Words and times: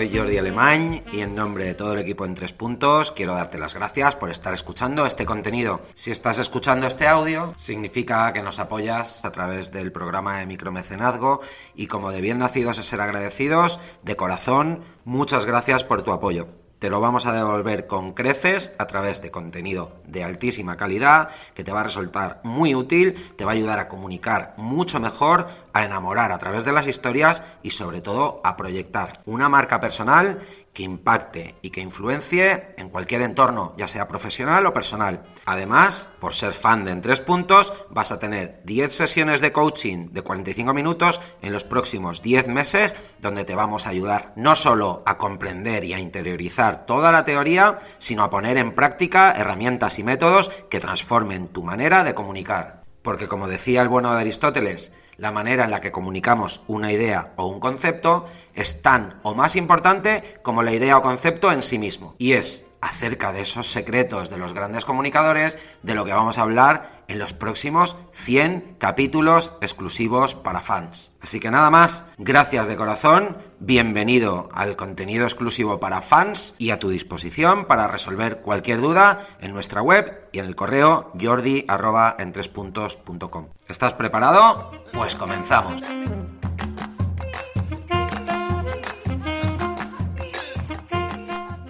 Soy 0.00 0.16
Jordi 0.16 0.38
Alemán 0.38 1.02
y 1.12 1.20
en 1.20 1.34
nombre 1.34 1.66
de 1.66 1.74
todo 1.74 1.92
el 1.92 1.98
equipo 1.98 2.24
en 2.24 2.32
Tres 2.32 2.54
Puntos 2.54 3.12
quiero 3.12 3.34
darte 3.34 3.58
las 3.58 3.74
gracias 3.74 4.16
por 4.16 4.30
estar 4.30 4.54
escuchando 4.54 5.04
este 5.04 5.26
contenido. 5.26 5.82
Si 5.92 6.10
estás 6.10 6.38
escuchando 6.38 6.86
este 6.86 7.06
audio, 7.06 7.52
significa 7.54 8.32
que 8.32 8.42
nos 8.42 8.60
apoyas 8.60 9.26
a 9.26 9.30
través 9.30 9.72
del 9.72 9.92
programa 9.92 10.38
de 10.38 10.46
micromecenazgo 10.46 11.42
y 11.74 11.86
como 11.86 12.12
de 12.12 12.22
bien 12.22 12.38
nacidos 12.38 12.78
es 12.78 12.86
ser 12.86 13.02
agradecidos, 13.02 13.78
de 14.02 14.16
corazón, 14.16 14.84
muchas 15.04 15.44
gracias 15.44 15.84
por 15.84 16.00
tu 16.00 16.12
apoyo 16.12 16.48
te 16.80 16.88
lo 16.90 17.00
vamos 17.00 17.26
a 17.26 17.32
devolver 17.32 17.86
con 17.86 18.14
creces 18.14 18.74
a 18.78 18.86
través 18.86 19.20
de 19.22 19.30
contenido 19.30 20.00
de 20.06 20.24
altísima 20.24 20.76
calidad 20.76 21.28
que 21.54 21.62
te 21.62 21.72
va 21.72 21.80
a 21.80 21.84
resultar 21.84 22.40
muy 22.42 22.74
útil, 22.74 23.14
te 23.36 23.44
va 23.44 23.52
a 23.52 23.54
ayudar 23.54 23.78
a 23.78 23.86
comunicar 23.86 24.54
mucho 24.56 24.98
mejor, 24.98 25.46
a 25.74 25.84
enamorar 25.84 26.32
a 26.32 26.38
través 26.38 26.64
de 26.64 26.72
las 26.72 26.86
historias 26.86 27.42
y 27.62 27.70
sobre 27.70 28.00
todo 28.00 28.40
a 28.44 28.56
proyectar 28.56 29.20
una 29.26 29.48
marca 29.48 29.78
personal 29.78 30.40
que 30.72 30.82
impacte 30.84 31.56
y 31.62 31.70
que 31.70 31.80
influencie 31.80 32.74
en 32.76 32.90
cualquier 32.90 33.22
entorno, 33.22 33.74
ya 33.76 33.88
sea 33.88 34.08
profesional 34.08 34.64
o 34.66 34.72
personal. 34.72 35.24
Además, 35.44 36.08
por 36.20 36.32
ser 36.32 36.52
fan 36.52 36.84
de 36.84 36.92
En 36.92 37.02
Tres 37.02 37.20
Puntos, 37.20 37.74
vas 37.90 38.12
a 38.12 38.18
tener 38.18 38.60
10 38.64 38.94
sesiones 38.94 39.40
de 39.40 39.52
coaching 39.52 40.10
de 40.12 40.22
45 40.22 40.72
minutos 40.72 41.20
en 41.42 41.52
los 41.52 41.64
próximos 41.64 42.22
10 42.22 42.46
meses, 42.48 42.96
donde 43.20 43.44
te 43.44 43.56
vamos 43.56 43.86
a 43.86 43.90
ayudar 43.90 44.32
no 44.36 44.54
solo 44.54 45.02
a 45.06 45.18
comprender 45.18 45.84
y 45.84 45.92
a 45.92 45.98
interiorizar 45.98 46.69
toda 46.78 47.12
la 47.12 47.24
teoría, 47.24 47.78
sino 47.98 48.22
a 48.24 48.30
poner 48.30 48.56
en 48.56 48.72
práctica 48.74 49.32
herramientas 49.32 49.98
y 49.98 50.04
métodos 50.04 50.50
que 50.70 50.80
transformen 50.80 51.48
tu 51.48 51.62
manera 51.62 52.04
de 52.04 52.14
comunicar. 52.14 52.84
Porque 53.02 53.28
como 53.28 53.48
decía 53.48 53.82
el 53.82 53.88
bueno 53.88 54.12
de 54.14 54.20
Aristóteles, 54.20 54.92
la 55.16 55.32
manera 55.32 55.64
en 55.64 55.70
la 55.70 55.80
que 55.80 55.92
comunicamos 55.92 56.62
una 56.66 56.92
idea 56.92 57.32
o 57.36 57.46
un 57.46 57.60
concepto 57.60 58.26
es 58.54 58.82
tan 58.82 59.20
o 59.22 59.34
más 59.34 59.56
importante 59.56 60.22
como 60.42 60.62
la 60.62 60.72
idea 60.72 60.96
o 60.96 61.02
concepto 61.02 61.52
en 61.52 61.62
sí 61.62 61.78
mismo. 61.78 62.14
Y 62.18 62.32
es 62.32 62.69
acerca 62.80 63.32
de 63.32 63.42
esos 63.42 63.70
secretos 63.70 64.30
de 64.30 64.38
los 64.38 64.52
grandes 64.52 64.84
comunicadores 64.84 65.58
de 65.82 65.94
lo 65.94 66.04
que 66.04 66.12
vamos 66.12 66.38
a 66.38 66.42
hablar 66.42 67.00
en 67.08 67.18
los 67.18 67.34
próximos 67.34 67.96
100 68.12 68.76
capítulos 68.78 69.52
exclusivos 69.60 70.34
para 70.34 70.60
fans. 70.60 71.12
Así 71.20 71.38
que 71.40 71.50
nada 71.50 71.70
más, 71.70 72.04
gracias 72.18 72.68
de 72.68 72.76
corazón, 72.76 73.36
bienvenido 73.58 74.48
al 74.52 74.76
contenido 74.76 75.24
exclusivo 75.24 75.80
para 75.80 76.00
fans 76.00 76.54
y 76.58 76.70
a 76.70 76.78
tu 76.78 76.88
disposición 76.88 77.66
para 77.66 77.88
resolver 77.88 78.42
cualquier 78.42 78.80
duda 78.80 79.18
en 79.40 79.52
nuestra 79.52 79.82
web 79.82 80.28
y 80.32 80.38
en 80.38 80.46
el 80.46 80.56
correo 80.56 81.12
jordi@entrespuntos.com. 81.20 83.48
¿Estás 83.68 83.92
preparado? 83.94 84.70
Pues 84.92 85.16
comenzamos. 85.16 85.82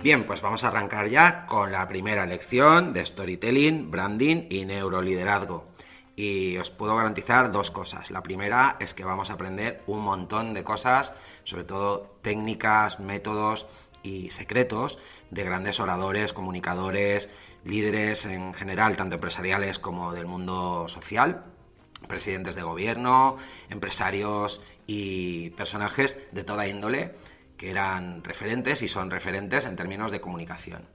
Bien, 0.02 0.24
pues 0.24 0.40
vamos 0.40 0.64
a 0.64 0.68
arrancar 0.68 1.08
ya 1.08 1.44
con 1.44 1.72
la 1.72 1.86
primera 1.86 2.24
lección 2.24 2.90
de 2.90 3.04
storytelling, 3.04 3.90
branding 3.90 4.46
y 4.48 4.64
neuroliderazgo. 4.64 5.66
Y 6.16 6.56
os 6.56 6.70
puedo 6.70 6.96
garantizar 6.96 7.52
dos 7.52 7.70
cosas. 7.70 8.10
La 8.10 8.22
primera 8.22 8.78
es 8.80 8.94
que 8.94 9.04
vamos 9.04 9.28
a 9.28 9.34
aprender 9.34 9.82
un 9.86 10.00
montón 10.00 10.54
de 10.54 10.64
cosas, 10.64 11.12
sobre 11.44 11.64
todo 11.64 12.16
técnicas, 12.22 12.98
métodos 12.98 13.66
y 14.02 14.30
secretos 14.30 14.98
de 15.30 15.44
grandes 15.44 15.80
oradores, 15.80 16.32
comunicadores, 16.32 17.58
líderes 17.64 18.24
en 18.24 18.54
general, 18.54 18.96
tanto 18.96 19.16
empresariales 19.16 19.78
como 19.78 20.14
del 20.14 20.24
mundo 20.24 20.88
social, 20.88 21.44
presidentes 22.08 22.54
de 22.54 22.62
gobierno, 22.62 23.36
empresarios 23.68 24.62
y 24.86 25.50
personajes 25.50 26.18
de 26.32 26.42
toda 26.42 26.66
índole 26.66 27.14
que 27.60 27.70
eran 27.70 28.24
referentes 28.24 28.80
y 28.80 28.88
son 28.88 29.10
referentes 29.10 29.66
en 29.66 29.76
términos 29.76 30.10
de 30.10 30.22
comunicación. 30.22 30.88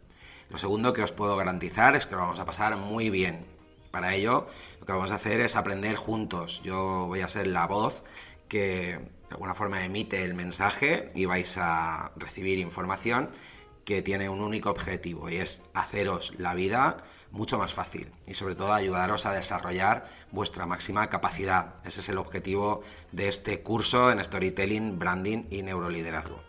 Lo 0.49 0.57
segundo 0.57 0.93
que 0.93 1.03
os 1.03 1.11
puedo 1.11 1.37
garantizar 1.37 1.95
es 1.95 2.07
que 2.07 2.15
lo 2.15 2.21
vamos 2.21 2.39
a 2.39 2.45
pasar 2.45 2.75
muy 2.75 3.11
bien. 3.11 3.45
Para 3.91 4.15
ello, 4.15 4.47
lo 4.79 4.85
que 4.87 4.91
vamos 4.91 5.11
a 5.11 5.15
hacer 5.15 5.41
es 5.41 5.55
aprender 5.55 5.95
juntos. 5.95 6.63
Yo 6.63 7.05
voy 7.05 7.21
a 7.21 7.27
ser 7.27 7.45
la 7.45 7.67
voz 7.67 8.03
que 8.49 8.97
de 8.97 9.29
alguna 9.29 9.53
forma 9.53 9.85
emite 9.85 10.25
el 10.25 10.33
mensaje 10.33 11.11
y 11.13 11.25
vais 11.25 11.55
a 11.59 12.11
recibir 12.15 12.57
información 12.57 13.29
que 13.85 14.01
tiene 14.01 14.27
un 14.27 14.41
único 14.41 14.71
objetivo 14.71 15.29
y 15.29 15.35
es 15.35 15.61
haceros 15.75 16.33
la 16.39 16.55
vida 16.55 17.03
mucho 17.29 17.59
más 17.59 17.75
fácil 17.75 18.11
y 18.25 18.33
sobre 18.33 18.55
todo 18.55 18.73
ayudaros 18.73 19.27
a 19.27 19.33
desarrollar 19.33 20.05
vuestra 20.31 20.65
máxima 20.65 21.11
capacidad. 21.11 21.75
Ese 21.85 21.99
es 21.99 22.09
el 22.09 22.17
objetivo 22.17 22.81
de 23.11 23.27
este 23.27 23.61
curso 23.61 24.11
en 24.11 24.23
storytelling, 24.23 24.97
branding 24.97 25.43
y 25.51 25.61
neuroliderazgo. 25.61 26.44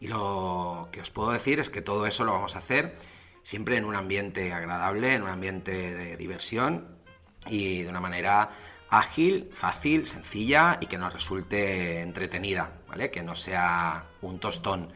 Y 0.00 0.08
lo 0.08 0.88
que 0.92 1.00
os 1.00 1.10
puedo 1.10 1.32
decir 1.32 1.60
es 1.60 1.70
que 1.70 1.82
todo 1.82 2.06
eso 2.06 2.24
lo 2.24 2.32
vamos 2.32 2.56
a 2.56 2.58
hacer 2.58 2.96
siempre 3.42 3.76
en 3.76 3.84
un 3.84 3.96
ambiente 3.96 4.52
agradable, 4.52 5.14
en 5.14 5.22
un 5.22 5.28
ambiente 5.28 5.94
de 5.94 6.16
diversión 6.16 6.98
y 7.46 7.82
de 7.82 7.88
una 7.88 8.00
manera 8.00 8.50
ágil, 8.90 9.50
fácil, 9.52 10.06
sencilla 10.06 10.78
y 10.80 10.86
que 10.86 10.98
nos 10.98 11.12
resulte 11.12 12.00
entretenida, 12.00 12.72
¿vale? 12.88 13.10
Que 13.10 13.22
no 13.22 13.34
sea 13.34 14.06
un 14.22 14.38
tostón. 14.38 14.92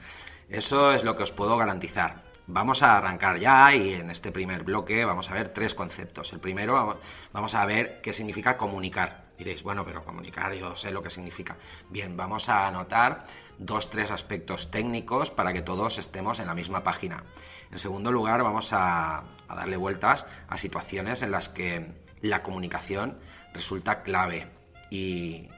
Eso 0.48 0.92
es 0.92 1.04
lo 1.04 1.16
que 1.16 1.22
os 1.22 1.32
puedo 1.32 1.56
garantizar. 1.56 2.21
Vamos 2.48 2.82
a 2.82 2.98
arrancar 2.98 3.38
ya 3.38 3.72
y 3.74 3.94
en 3.94 4.10
este 4.10 4.32
primer 4.32 4.64
bloque 4.64 5.04
vamos 5.04 5.30
a 5.30 5.34
ver 5.34 5.50
tres 5.50 5.74
conceptos. 5.74 6.32
El 6.32 6.40
primero 6.40 6.98
vamos 7.32 7.54
a 7.54 7.64
ver 7.64 8.00
qué 8.00 8.12
significa 8.12 8.56
comunicar. 8.56 9.22
Diréis, 9.38 9.62
bueno, 9.62 9.84
pero 9.84 10.04
comunicar 10.04 10.52
yo 10.52 10.76
sé 10.76 10.90
lo 10.90 11.02
que 11.02 11.10
significa. 11.10 11.56
Bien, 11.88 12.16
vamos 12.16 12.48
a 12.48 12.66
anotar 12.66 13.24
dos, 13.58 13.90
tres 13.90 14.10
aspectos 14.10 14.70
técnicos 14.70 15.30
para 15.30 15.52
que 15.52 15.62
todos 15.62 15.98
estemos 15.98 16.40
en 16.40 16.48
la 16.48 16.54
misma 16.54 16.82
página. 16.82 17.22
En 17.70 17.78
segundo 17.78 18.10
lugar, 18.10 18.42
vamos 18.42 18.72
a, 18.72 19.22
darle 19.48 19.76
vueltas 19.76 20.26
a 20.48 20.58
situaciones 20.58 21.22
en 21.22 21.30
las 21.30 21.48
que 21.48 21.92
la 22.22 22.42
comunicación 22.42 23.18
resulta 23.54 24.02
clave 24.02 24.48
y, 24.90 25.48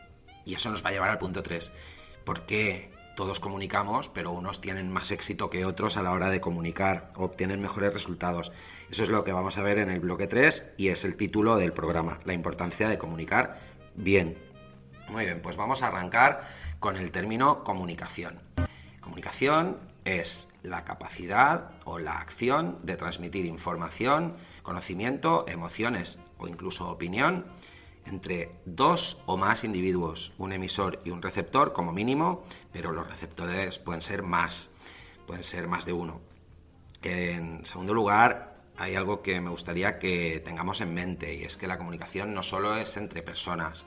eso 0.46 0.70
nos 0.70 0.84
va 0.84 0.90
a 0.90 0.92
llevar 0.92 1.10
al 1.10 1.18
punto 1.18 1.42
3. 1.42 1.72
¿Por 2.24 2.46
qué 2.46 2.93
todos 3.16 3.40
comunicamos, 3.40 4.08
pero 4.08 4.32
unos 4.32 4.60
tienen 4.60 4.92
más 4.92 5.10
éxito 5.10 5.50
que 5.50 5.64
otros 5.64 5.96
a 5.96 6.02
la 6.02 6.12
hora 6.12 6.30
de 6.30 6.40
comunicar, 6.40 7.10
obtienen 7.16 7.60
mejores 7.60 7.94
resultados. 7.94 8.52
Eso 8.90 9.02
es 9.02 9.08
lo 9.08 9.24
que 9.24 9.32
vamos 9.32 9.58
a 9.58 9.62
ver 9.62 9.78
en 9.78 9.90
el 9.90 10.00
bloque 10.00 10.26
3 10.26 10.72
y 10.76 10.88
es 10.88 11.04
el 11.04 11.16
título 11.16 11.56
del 11.56 11.72
programa, 11.72 12.18
la 12.24 12.34
importancia 12.34 12.88
de 12.88 12.98
comunicar 12.98 13.58
bien. 13.94 14.38
Muy 15.08 15.24
bien, 15.24 15.40
pues 15.42 15.56
vamos 15.56 15.82
a 15.82 15.88
arrancar 15.88 16.40
con 16.80 16.96
el 16.96 17.10
término 17.10 17.62
comunicación. 17.62 18.40
Comunicación 19.00 19.78
es 20.04 20.48
la 20.62 20.84
capacidad 20.84 21.70
o 21.84 21.98
la 21.98 22.18
acción 22.18 22.78
de 22.82 22.96
transmitir 22.96 23.46
información, 23.46 24.36
conocimiento, 24.62 25.44
emociones 25.48 26.18
o 26.38 26.48
incluso 26.48 26.88
opinión 26.88 27.46
entre 28.06 28.56
dos 28.64 29.22
o 29.26 29.36
más 29.36 29.64
individuos, 29.64 30.32
un 30.38 30.52
emisor 30.52 31.00
y 31.04 31.10
un 31.10 31.22
receptor 31.22 31.72
como 31.72 31.92
mínimo, 31.92 32.44
pero 32.72 32.92
los 32.92 33.08
receptores 33.08 33.78
pueden 33.78 34.02
ser 34.02 34.22
más, 34.22 34.70
pueden 35.26 35.44
ser 35.44 35.68
más 35.68 35.86
de 35.86 35.92
uno. 35.92 36.20
En 37.02 37.64
segundo 37.64 37.94
lugar, 37.94 38.54
hay 38.76 38.94
algo 38.94 39.22
que 39.22 39.40
me 39.40 39.50
gustaría 39.50 39.98
que 39.98 40.42
tengamos 40.44 40.80
en 40.80 40.94
mente 40.94 41.34
y 41.34 41.44
es 41.44 41.56
que 41.56 41.66
la 41.66 41.78
comunicación 41.78 42.34
no 42.34 42.42
solo 42.42 42.76
es 42.76 42.96
entre 42.96 43.22
personas. 43.22 43.86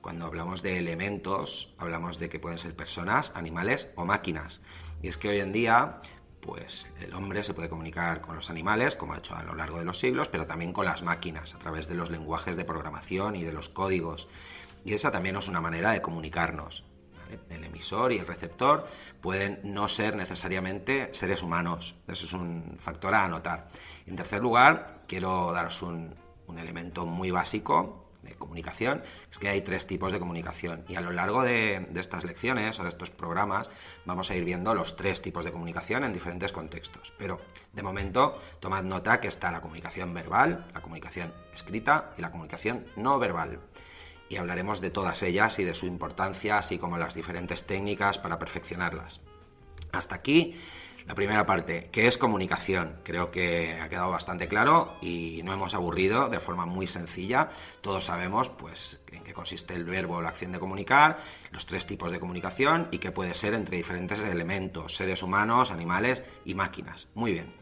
Cuando 0.00 0.26
hablamos 0.26 0.62
de 0.62 0.78
elementos, 0.78 1.74
hablamos 1.78 2.18
de 2.18 2.28
que 2.28 2.40
pueden 2.40 2.58
ser 2.58 2.74
personas, 2.74 3.32
animales 3.34 3.90
o 3.96 4.06
máquinas. 4.06 4.62
Y 5.02 5.08
es 5.08 5.18
que 5.18 5.28
hoy 5.28 5.40
en 5.40 5.52
día 5.52 6.00
pues 6.40 6.90
el 7.00 7.12
hombre 7.14 7.44
se 7.44 7.54
puede 7.54 7.68
comunicar 7.68 8.20
con 8.20 8.34
los 8.34 8.50
animales, 8.50 8.96
como 8.96 9.12
ha 9.12 9.18
hecho 9.18 9.34
a 9.34 9.42
lo 9.42 9.54
largo 9.54 9.78
de 9.78 9.84
los 9.84 9.98
siglos, 9.98 10.28
pero 10.28 10.46
también 10.46 10.72
con 10.72 10.86
las 10.86 11.02
máquinas, 11.02 11.54
a 11.54 11.58
través 11.58 11.88
de 11.88 11.94
los 11.94 12.10
lenguajes 12.10 12.56
de 12.56 12.64
programación 12.64 13.36
y 13.36 13.44
de 13.44 13.52
los 13.52 13.68
códigos. 13.68 14.28
Y 14.84 14.94
esa 14.94 15.10
también 15.10 15.36
es 15.36 15.48
una 15.48 15.60
manera 15.60 15.92
de 15.92 16.02
comunicarnos. 16.02 16.84
El 17.48 17.62
emisor 17.62 18.12
y 18.12 18.18
el 18.18 18.26
receptor 18.26 18.86
pueden 19.20 19.60
no 19.62 19.86
ser 19.86 20.16
necesariamente 20.16 21.10
seres 21.12 21.42
humanos. 21.42 21.94
Eso 22.08 22.26
es 22.26 22.32
un 22.32 22.76
factor 22.80 23.14
a 23.14 23.24
anotar. 23.24 23.68
En 24.06 24.16
tercer 24.16 24.42
lugar, 24.42 25.04
quiero 25.06 25.52
daros 25.52 25.82
un, 25.82 26.14
un 26.48 26.58
elemento 26.58 27.06
muy 27.06 27.30
básico 27.30 27.99
de 28.22 28.34
comunicación 28.34 29.02
es 29.30 29.38
que 29.38 29.48
hay 29.48 29.62
tres 29.62 29.86
tipos 29.86 30.12
de 30.12 30.18
comunicación 30.18 30.84
y 30.88 30.96
a 30.96 31.00
lo 31.00 31.12
largo 31.12 31.42
de, 31.42 31.88
estas 31.94 32.24
lecciones 32.24 32.78
o 32.78 32.82
de 32.82 32.88
estos 32.88 33.10
programas 33.10 33.70
vamos 34.04 34.30
a 34.30 34.36
ir 34.36 34.44
viendo 34.44 34.74
los 34.74 34.96
tres 34.96 35.22
tipos 35.22 35.44
de 35.44 35.52
comunicación 35.52 36.04
en 36.04 36.12
diferentes 36.12 36.52
contextos. 36.52 37.12
Pero 37.16 37.40
de 37.72 37.82
momento 37.82 38.36
tomad 38.60 38.82
nota 38.82 39.20
que 39.20 39.28
está 39.28 39.50
la 39.50 39.60
comunicación 39.60 40.12
verbal, 40.14 40.66
la 40.74 40.82
comunicación 40.82 41.32
escrita 41.52 42.12
y 42.16 42.22
la 42.22 42.30
comunicación 42.30 42.86
no 42.96 43.18
verbal. 43.18 43.60
Y 44.28 44.36
hablaremos 44.36 44.80
de 44.80 44.90
todas 44.90 45.22
ellas 45.24 45.58
y 45.58 45.64
de 45.64 45.74
su 45.74 45.86
importancia, 45.86 46.58
así 46.58 46.78
como 46.78 46.98
las 46.98 47.14
diferentes 47.14 47.66
técnicas 47.66 48.18
para 48.18 48.38
perfeccionarlas. 48.38 49.20
Hasta 49.92 50.14
aquí 50.14 50.56
La 51.10 51.16
primera 51.16 51.44
parte, 51.44 51.88
¿qué 51.90 52.06
es 52.06 52.18
comunicación? 52.18 53.00
Creo 53.02 53.32
que 53.32 53.76
ha 53.82 53.88
quedado 53.88 54.12
bastante 54.12 54.46
claro 54.46 54.96
y 55.02 55.40
no 55.42 55.52
hemos 55.52 55.74
aburrido 55.74 56.28
de 56.28 56.38
forma 56.38 56.66
muy 56.66 56.86
sencilla. 56.86 57.50
Todos 57.80 58.04
sabemos 58.04 58.48
pues, 58.48 59.02
en 59.10 59.24
qué 59.24 59.32
consiste 59.32 59.74
el 59.74 59.82
verbo 59.82 60.18
o 60.18 60.22
la 60.22 60.28
acción 60.28 60.52
de 60.52 60.60
comunicar, 60.60 61.18
los 61.50 61.66
tres 61.66 61.84
tipos 61.84 62.12
de 62.12 62.20
comunicación 62.20 62.86
y 62.92 62.98
qué 62.98 63.10
puede 63.10 63.34
ser 63.34 63.54
entre 63.54 63.76
diferentes 63.76 64.22
elementos, 64.22 64.94
seres 64.94 65.24
humanos, 65.24 65.72
animales 65.72 66.22
y 66.44 66.54
máquinas. 66.54 67.08
Muy 67.14 67.32
bien. 67.32 67.56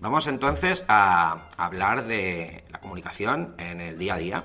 Vamos 0.00 0.26
entonces 0.26 0.86
a 0.88 1.50
hablar 1.58 2.06
de 2.06 2.64
la 2.70 2.80
comunicación 2.80 3.56
en 3.58 3.82
el 3.82 3.98
día 3.98 4.14
a 4.14 4.18
día. 4.18 4.44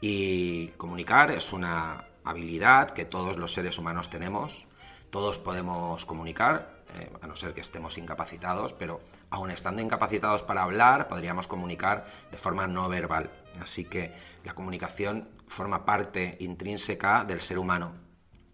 Y 0.00 0.68
comunicar 0.76 1.32
es 1.32 1.52
una 1.52 2.04
habilidad 2.22 2.90
que 2.90 3.06
todos 3.06 3.38
los 3.38 3.52
seres 3.52 3.76
humanos 3.76 4.08
tenemos. 4.08 4.68
Todos 5.10 5.38
podemos 5.38 6.06
comunicar, 6.06 6.71
eh, 6.98 7.10
a 7.20 7.26
no 7.26 7.36
ser 7.36 7.54
que 7.54 7.60
estemos 7.60 7.98
incapacitados, 7.98 8.72
pero 8.72 9.00
aun 9.30 9.50
estando 9.50 9.82
incapacitados 9.82 10.42
para 10.42 10.62
hablar, 10.62 11.08
podríamos 11.08 11.46
comunicar 11.46 12.04
de 12.30 12.36
forma 12.36 12.66
no 12.66 12.88
verbal. 12.88 13.30
Así 13.60 13.84
que 13.84 14.12
la 14.44 14.54
comunicación 14.54 15.28
forma 15.48 15.84
parte 15.84 16.36
intrínseca 16.40 17.24
del 17.24 17.40
ser 17.40 17.58
humano 17.58 17.92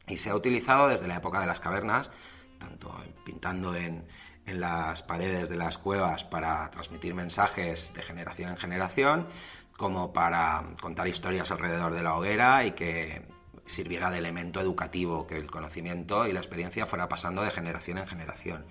y 0.06 0.16
se 0.16 0.30
ha 0.30 0.34
utilizado 0.34 0.88
desde 0.88 1.06
la 1.06 1.16
época 1.16 1.40
de 1.40 1.46
las 1.46 1.60
cavernas, 1.60 2.12
tanto 2.58 2.94
pintando 3.24 3.74
en, 3.74 4.06
en 4.46 4.60
las 4.60 5.02
paredes 5.02 5.48
de 5.48 5.56
las 5.56 5.78
cuevas 5.78 6.24
para 6.24 6.70
transmitir 6.70 7.14
mensajes 7.14 7.92
de 7.94 8.02
generación 8.02 8.50
en 8.50 8.56
generación, 8.56 9.28
como 9.76 10.12
para 10.12 10.64
contar 10.80 11.06
historias 11.06 11.50
alrededor 11.52 11.92
de 11.92 12.02
la 12.02 12.14
hoguera 12.14 12.64
y 12.64 12.72
que 12.72 13.22
sirviera 13.68 14.10
de 14.10 14.18
elemento 14.18 14.60
educativo, 14.60 15.26
que 15.26 15.36
el 15.36 15.50
conocimiento 15.50 16.26
y 16.26 16.32
la 16.32 16.40
experiencia 16.40 16.86
fuera 16.86 17.08
pasando 17.08 17.42
de 17.42 17.50
generación 17.50 17.98
en 17.98 18.06
generación. 18.06 18.64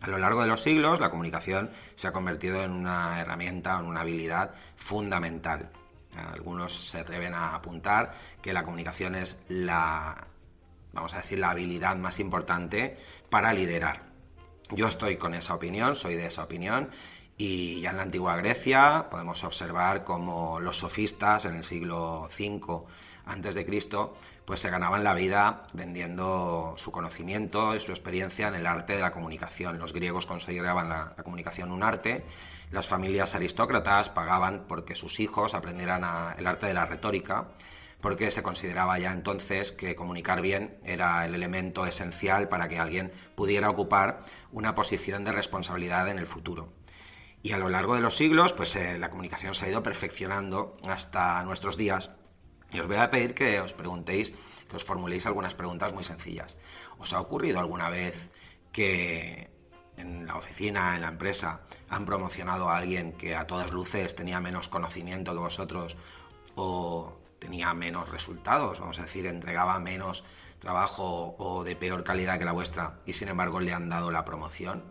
A 0.00 0.08
lo 0.08 0.18
largo 0.18 0.42
de 0.42 0.48
los 0.48 0.60
siglos, 0.60 1.00
la 1.00 1.10
comunicación 1.10 1.70
se 1.94 2.08
ha 2.08 2.12
convertido 2.12 2.62
en 2.62 2.72
una 2.72 3.20
herramienta, 3.20 3.78
en 3.78 3.86
una 3.86 4.00
habilidad 4.00 4.52
fundamental. 4.74 5.70
Algunos 6.16 6.74
se 6.74 6.98
atreven 6.98 7.34
a 7.34 7.54
apuntar 7.54 8.10
que 8.42 8.52
la 8.52 8.64
comunicación 8.64 9.14
es 9.14 9.40
la, 9.48 10.26
vamos 10.92 11.14
a 11.14 11.18
decir, 11.18 11.38
la 11.38 11.50
habilidad 11.50 11.96
más 11.96 12.18
importante 12.20 12.96
para 13.30 13.52
liderar. 13.52 14.02
Yo 14.70 14.88
estoy 14.88 15.16
con 15.16 15.34
esa 15.34 15.54
opinión, 15.54 15.94
soy 15.94 16.16
de 16.16 16.26
esa 16.26 16.44
opinión 16.44 16.90
y 17.36 17.80
ya 17.80 17.90
en 17.90 17.96
la 17.96 18.02
antigua 18.02 18.36
Grecia 18.36 19.06
podemos 19.10 19.42
observar 19.44 20.04
cómo 20.04 20.60
los 20.60 20.78
sofistas 20.78 21.44
en 21.44 21.56
el 21.56 21.64
siglo 21.64 22.28
V 22.28 22.84
antes 23.24 23.54
de 23.54 23.64
Cristo, 23.64 24.16
pues 24.44 24.60
se 24.60 24.70
ganaban 24.70 25.04
la 25.04 25.14
vida 25.14 25.64
vendiendo 25.72 26.74
su 26.76 26.90
conocimiento 26.90 27.74
y 27.74 27.80
su 27.80 27.92
experiencia 27.92 28.48
en 28.48 28.54
el 28.54 28.66
arte 28.66 28.94
de 28.94 29.00
la 29.00 29.12
comunicación. 29.12 29.78
Los 29.78 29.92
griegos 29.92 30.26
consideraban 30.26 30.88
la, 30.88 31.14
comunicación 31.22 31.72
un 31.72 31.82
arte, 31.82 32.24
las 32.70 32.88
familias 32.88 33.34
aristócratas 33.34 34.08
pagaban 34.08 34.64
porque 34.66 34.94
sus 34.94 35.20
hijos 35.20 35.54
aprendieran 35.54 36.04
el 36.36 36.46
arte 36.46 36.66
de 36.66 36.74
la 36.74 36.86
retórica, 36.86 37.48
porque 38.00 38.32
se 38.32 38.42
consideraba 38.42 38.98
ya 38.98 39.12
entonces 39.12 39.70
que 39.70 39.94
comunicar 39.94 40.42
bien 40.42 40.78
era 40.84 41.24
el 41.24 41.34
elemento 41.34 41.86
esencial 41.86 42.48
para 42.48 42.68
que 42.68 42.78
alguien 42.78 43.12
pudiera 43.36 43.70
ocupar 43.70 44.24
una 44.50 44.74
posición 44.74 45.24
de 45.24 45.30
responsabilidad 45.30 46.08
en 46.08 46.18
el 46.18 46.26
futuro. 46.26 46.81
Y 47.42 47.52
a 47.52 47.58
lo 47.58 47.68
largo 47.68 47.94
de 47.96 48.00
los 48.00 48.16
siglos, 48.16 48.52
pues 48.52 48.76
eh, 48.76 48.98
la 48.98 49.10
comunicación 49.10 49.54
se 49.54 49.66
ha 49.66 49.68
ido 49.68 49.82
perfeccionando 49.82 50.76
hasta 50.88 51.42
nuestros 51.42 51.76
días 51.76 52.12
y 52.72 52.80
os 52.80 52.86
voy 52.86 52.96
a 52.96 53.10
pedir 53.10 53.34
que 53.34 53.60
os 53.60 53.74
preguntéis, 53.74 54.32
que 54.68 54.76
os 54.76 54.84
formuléis 54.84 55.26
algunas 55.26 55.54
preguntas 55.54 55.92
muy 55.92 56.04
sencillas. 56.04 56.58
¿Os 56.98 57.12
ha 57.12 57.20
ocurrido 57.20 57.60
alguna 57.60 57.90
vez 57.90 58.30
que 58.72 59.50
en 59.96 60.26
la 60.26 60.36
oficina, 60.36 60.96
en 60.96 61.02
la 61.02 61.08
empresa, 61.08 61.62
han 61.90 62.06
promocionado 62.06 62.70
a 62.70 62.78
alguien 62.78 63.12
que 63.12 63.36
a 63.36 63.46
todas 63.46 63.72
luces 63.72 64.16
tenía 64.16 64.40
menos 64.40 64.68
conocimiento 64.68 65.32
que 65.32 65.38
vosotros 65.38 65.96
o 66.54 67.18
tenía 67.38 67.74
menos 67.74 68.10
resultados, 68.10 68.80
vamos 68.80 68.98
a 69.00 69.02
decir, 69.02 69.26
entregaba 69.26 69.78
menos 69.80 70.24
trabajo 70.60 71.34
o 71.38 71.64
de 71.64 71.76
peor 71.76 72.04
calidad 72.04 72.38
que 72.38 72.44
la 72.44 72.52
vuestra 72.52 73.00
y 73.04 73.12
sin 73.14 73.28
embargo 73.28 73.60
le 73.60 73.72
han 73.72 73.88
dado 73.88 74.10
la 74.10 74.24
promoción? 74.24 74.84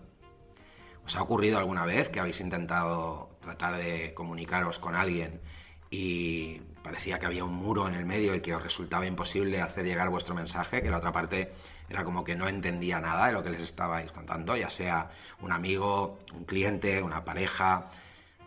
¿Os 1.11 1.17
ha 1.17 1.23
ocurrido 1.23 1.59
alguna 1.59 1.83
vez 1.83 2.07
que 2.07 2.21
habéis 2.21 2.39
intentado 2.39 3.31
tratar 3.41 3.75
de 3.75 4.13
comunicaros 4.13 4.79
con 4.79 4.95
alguien 4.95 5.41
y 5.89 6.61
parecía 6.81 7.19
que 7.19 7.25
había 7.25 7.43
un 7.43 7.53
muro 7.53 7.85
en 7.89 7.95
el 7.95 8.05
medio 8.05 8.33
y 8.33 8.39
que 8.39 8.55
os 8.55 8.63
resultaba 8.63 9.05
imposible 9.05 9.59
hacer 9.59 9.83
llegar 9.83 10.07
vuestro 10.09 10.35
mensaje, 10.35 10.81
que 10.81 10.89
la 10.89 10.99
otra 10.99 11.11
parte 11.11 11.51
era 11.89 12.05
como 12.05 12.23
que 12.23 12.37
no 12.37 12.47
entendía 12.47 13.01
nada 13.01 13.25
de 13.25 13.33
lo 13.33 13.43
que 13.43 13.49
les 13.49 13.61
estabais 13.61 14.09
contando, 14.13 14.55
ya 14.55 14.69
sea 14.69 15.09
un 15.41 15.51
amigo, 15.51 16.17
un 16.33 16.45
cliente, 16.45 17.03
una 17.03 17.25
pareja. 17.25 17.89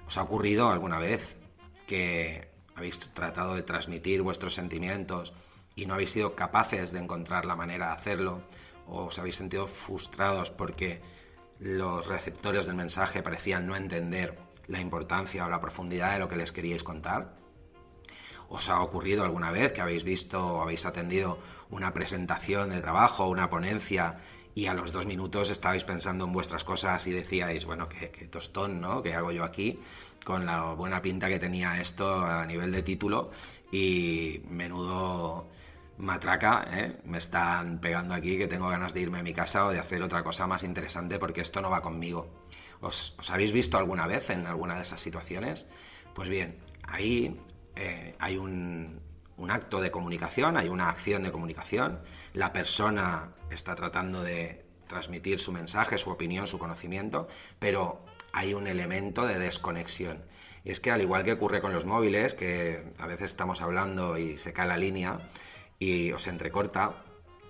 ¿Os 0.07 0.17
ha 0.17 0.23
ocurrido 0.23 0.71
alguna 0.71 0.99
vez 0.99 1.37
que 1.87 2.49
habéis 2.77 2.99
tratado 3.13 3.57
de 3.57 3.63
transmitir 3.63 4.23
vuestros 4.23 4.55
sentimientos 4.55 5.35
y 5.77 5.85
no 5.85 5.93
habéis 5.93 6.13
sido 6.13 6.35
capaces 6.35 6.93
de 6.93 7.01
encontrar 7.01 7.45
la 7.45 7.57
manera 7.57 7.89
de 7.89 7.93
hacerlo? 7.93 8.41
¿O 8.87 9.05
os 9.05 9.19
habéis 9.19 9.37
sentido 9.37 9.67
frustrados 9.67 10.51
porque 10.51 11.03
los 11.59 12.07
receptores 12.07 12.67
del 12.67 12.77
mensaje 12.77 13.23
parecían 13.23 13.67
no 13.67 13.77
entender 13.77 14.39
la 14.67 14.81
importancia 14.81 15.47
o 15.47 15.51
la 15.51 15.61
profundidad 15.61 16.13
de 16.13 16.19
lo 16.19 16.29
que 16.29 16.37
les 16.37 16.53
queríais 16.53 16.85
contar? 16.85 17.37
¿Os 18.49 18.69
ha 18.69 18.81
ocurrido 18.81 19.25
alguna 19.25 19.51
vez 19.51 19.73
que 19.73 19.81
habéis 19.81 20.05
visto 20.05 20.47
o 20.47 20.63
habéis 20.63 20.87
atendido 20.87 21.39
una 21.71 21.93
presentación 21.93 22.71
de 22.71 22.81
trabajo, 22.81 23.29
una 23.29 23.51
ponencia, 23.51 24.19
y 24.55 24.67
a 24.67 24.75
los 24.75 24.93
dos 24.93 25.07
minutos 25.07 25.51
estabais 25.51 25.85
pensando 25.85 26.25
en 26.25 26.33
vuestras 26.33 26.63
cosas 26.63 27.07
y 27.07 27.11
decíais, 27.11 27.65
bueno, 27.65 27.89
qué, 27.89 28.09
tostón, 28.31 28.81
¿no? 28.81 29.03
¿Qué 29.03 29.15
hago 29.15 29.33
yo 29.33 29.43
aquí? 29.43 29.81
Con 30.25 30.47
la 30.47 30.75
buena 30.75 31.03
pinta 31.03 31.29
que 31.29 31.39
tenía 31.39 31.81
esto 31.81 32.25
a 32.25 32.47
nivel 32.47 32.71
de 32.71 32.83
título 32.83 33.31
y 33.73 34.43
menudo 34.49 35.49
matraca, 35.99 36.67
¿eh? 36.73 36.97
me 37.05 37.19
están 37.19 37.79
pegando 37.79 38.15
aquí 38.15 38.37
que 38.37 38.49
tengo 38.49 38.69
ganas 38.69 38.95
de 38.95 39.01
irme 39.01 39.19
a 39.19 39.23
mi 39.23 39.33
casa 39.33 39.67
o 39.67 39.71
de 39.71 39.79
hacer 39.79 40.03
otra 40.03 40.23
cosa 40.25 40.47
más 40.47 40.65
interesante 40.65 41.19
porque 41.19 41.41
esto 41.41 41.61
no 41.61 41.71
va 41.71 41.83
conmigo. 41.83 42.45
¿Os, 42.81 43.17
habéis 43.31 43.53
visto 43.53 43.79
alguna 43.79 44.07
vez 44.07 44.31
en 44.31 44.47
alguna 44.47 44.75
de 44.75 44.83
esas 44.83 45.01
situaciones? 45.01 45.69
Pues 46.15 46.29
bien, 46.29 46.59
ahí 46.83 47.41
eh, 47.77 48.17
hay 48.19 48.37
un, 48.37 49.01
un 49.37 49.51
acto 49.51 49.81
de 49.81 49.91
comunicación, 49.91 50.57
hay 50.57 50.69
una 50.69 50.89
acción 50.89 51.23
de 51.23 51.33
comunicación, 51.33 52.01
la 52.33 52.53
persona 52.53 53.33
está 53.51 53.75
tratando 53.75 54.23
de 54.23 54.65
transmitir 54.87 55.39
su 55.39 55.53
mensaje, 55.53 55.99
su 55.99 56.11
opinión, 56.11 56.47
su 56.47 56.59
conocimiento, 56.59 57.29
pero 57.59 58.05
hay 58.33 58.55
un 58.55 58.67
elemento 58.67 59.27
de 59.27 59.39
desconexión. 59.39 60.25
Y 60.65 60.71
es 60.71 60.81
que 60.81 60.91
al 60.91 61.03
igual 61.03 61.25
que 61.25 61.33
ocurre 61.33 61.61
con 61.61 61.73
los 61.73 61.85
móviles, 61.85 62.35
que 62.35 62.93
a 62.99 63.07
veces 63.07 63.31
estamos 63.31 63.61
hablando 63.61 64.19
y 64.19 64.39
se 64.39 64.53
cae 64.53 64.67
la 64.67 64.77
línea 64.77 65.21
y 65.85 66.13
os 66.13 66.27
entrecorta, 66.29 67.05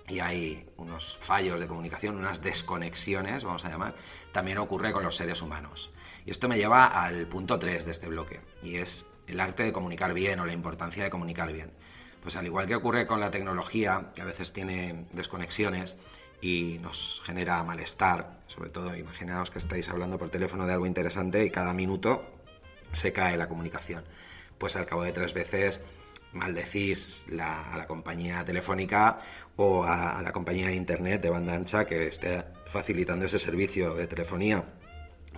y 0.07 0.19
hay 0.19 0.69
unos 0.77 1.17
fallos 1.19 1.59
de 1.59 1.67
comunicación, 1.67 2.17
unas 2.17 2.41
desconexiones, 2.41 3.43
vamos 3.43 3.65
a 3.65 3.69
llamar, 3.69 3.95
también 4.31 4.57
ocurre 4.57 4.91
con 4.91 5.03
los 5.03 5.15
seres 5.15 5.41
humanos. 5.41 5.91
Y 6.25 6.31
esto 6.31 6.47
me 6.47 6.57
lleva 6.57 6.85
al 6.85 7.27
punto 7.27 7.57
3 7.57 7.85
de 7.85 7.91
este 7.91 8.07
bloque, 8.07 8.41
y 8.61 8.75
es 8.75 9.05
el 9.27 9.39
arte 9.39 9.63
de 9.63 9.73
comunicar 9.73 10.13
bien 10.13 10.39
o 10.39 10.45
la 10.45 10.53
importancia 10.53 11.03
de 11.03 11.09
comunicar 11.09 11.51
bien. 11.51 11.71
Pues 12.21 12.35
al 12.35 12.45
igual 12.45 12.67
que 12.67 12.75
ocurre 12.75 13.07
con 13.07 13.19
la 13.19 13.31
tecnología, 13.31 14.11
que 14.13 14.21
a 14.21 14.25
veces 14.25 14.51
tiene 14.51 15.05
desconexiones 15.13 15.95
y 16.41 16.79
nos 16.81 17.21
genera 17.23 17.63
malestar, 17.63 18.41
sobre 18.47 18.69
todo 18.69 18.95
imaginaos 18.95 19.49
que 19.49 19.59
estáis 19.59 19.89
hablando 19.89 20.17
por 20.17 20.29
teléfono 20.29 20.65
de 20.67 20.73
algo 20.73 20.87
interesante 20.87 21.45
y 21.45 21.51
cada 21.51 21.73
minuto 21.73 22.25
se 22.91 23.13
cae 23.13 23.37
la 23.37 23.47
comunicación. 23.47 24.03
Pues 24.57 24.75
al 24.75 24.85
cabo 24.85 25.03
de 25.03 25.11
tres 25.11 25.33
veces 25.33 25.81
maldecís 26.35 27.25
a 27.39 27.77
la 27.77 27.87
compañía 27.87 28.45
telefónica 28.45 29.17
o 29.55 29.83
a, 29.83 30.21
la 30.21 30.31
compañía 30.31 30.67
de 30.67 30.75
internet 30.75 31.21
de 31.21 31.29
banda 31.29 31.55
ancha 31.55 31.85
que 31.85 32.07
esté 32.07 32.45
facilitando 32.67 33.25
ese 33.25 33.39
servicio 33.39 33.95
de 33.95 34.05
telefonía. 34.05 34.63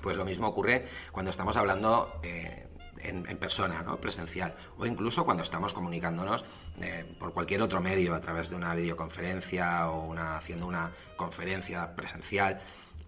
Pues 0.02 0.18
lo 0.18 0.26
mismo 0.26 0.48
ocurre 0.48 0.86
cuando 1.12 1.32
estamos 1.32 1.56
hablando 1.58 2.20
eh, 2.24 2.68
en, 3.02 3.38
persona, 3.38 3.84
¿no? 3.84 4.02
presencial, 4.02 4.56
o 4.78 4.86
incluso 4.86 5.24
cuando 5.24 5.44
estamos 5.44 5.74
comunicándonos 5.74 6.44
eh, 6.82 7.06
por 7.20 7.32
cualquier 7.32 7.62
otro 7.62 7.80
medio, 7.80 8.14
a 8.14 8.22
través 8.22 8.50
de 8.50 8.56
una 8.56 8.74
videoconferencia 8.76 9.90
o 9.90 10.08
una, 10.08 10.38
haciendo 10.38 10.68
una 10.68 10.92
conferencia 11.16 11.96
presencial, 11.96 12.60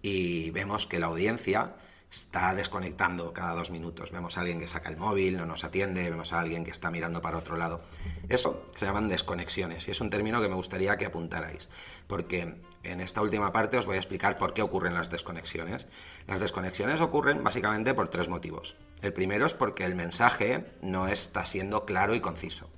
y 0.02 0.50
vemos 0.50 0.86
que 0.86 0.98
la 0.98 1.06
audiencia 1.06 1.74
está 2.10 2.54
desconectando 2.54 3.32
cada 3.32 3.54
dos 3.54 3.70
minutos. 3.70 4.10
Vemos 4.10 4.36
a 4.36 4.40
alguien 4.40 4.58
que 4.58 4.66
saca 4.66 4.88
el 4.88 4.96
móvil, 4.96 5.36
no 5.36 5.46
nos 5.46 5.64
atiende, 5.64 6.10
vemos 6.10 6.32
a 6.32 6.40
alguien 6.40 6.64
que 6.64 6.70
está 6.70 6.90
mirando 6.90 7.20
para 7.20 7.38
otro 7.38 7.56
lado. 7.56 7.80
Eso 8.28 8.66
se 8.74 8.86
llaman 8.86 9.08
desconexiones 9.08 9.86
y 9.86 9.92
es 9.92 10.00
un 10.00 10.10
término 10.10 10.40
que 10.42 10.48
me 10.48 10.56
gustaría 10.56 10.96
que 10.96 11.06
apuntarais, 11.06 11.68
porque 12.06 12.56
en 12.82 13.00
esta 13.00 13.22
última 13.22 13.52
parte 13.52 13.78
os 13.78 13.86
voy 13.86 13.96
a 13.96 14.00
explicar 14.00 14.38
por 14.38 14.54
qué 14.54 14.62
ocurren 14.62 14.94
las 14.94 15.10
desconexiones. 15.10 15.86
Las 16.26 16.40
desconexiones 16.40 17.00
ocurren 17.00 17.44
básicamente 17.44 17.94
por 17.94 18.08
tres 18.08 18.28
motivos. 18.28 18.76
El 19.02 19.12
primero 19.12 19.46
es 19.46 19.54
porque 19.54 19.84
el 19.84 19.94
mensaje 19.94 20.66
no 20.82 21.06
está 21.06 21.44
siendo 21.44 21.84
claro 21.84 22.14
y 22.14 22.20
conciso. 22.20 22.68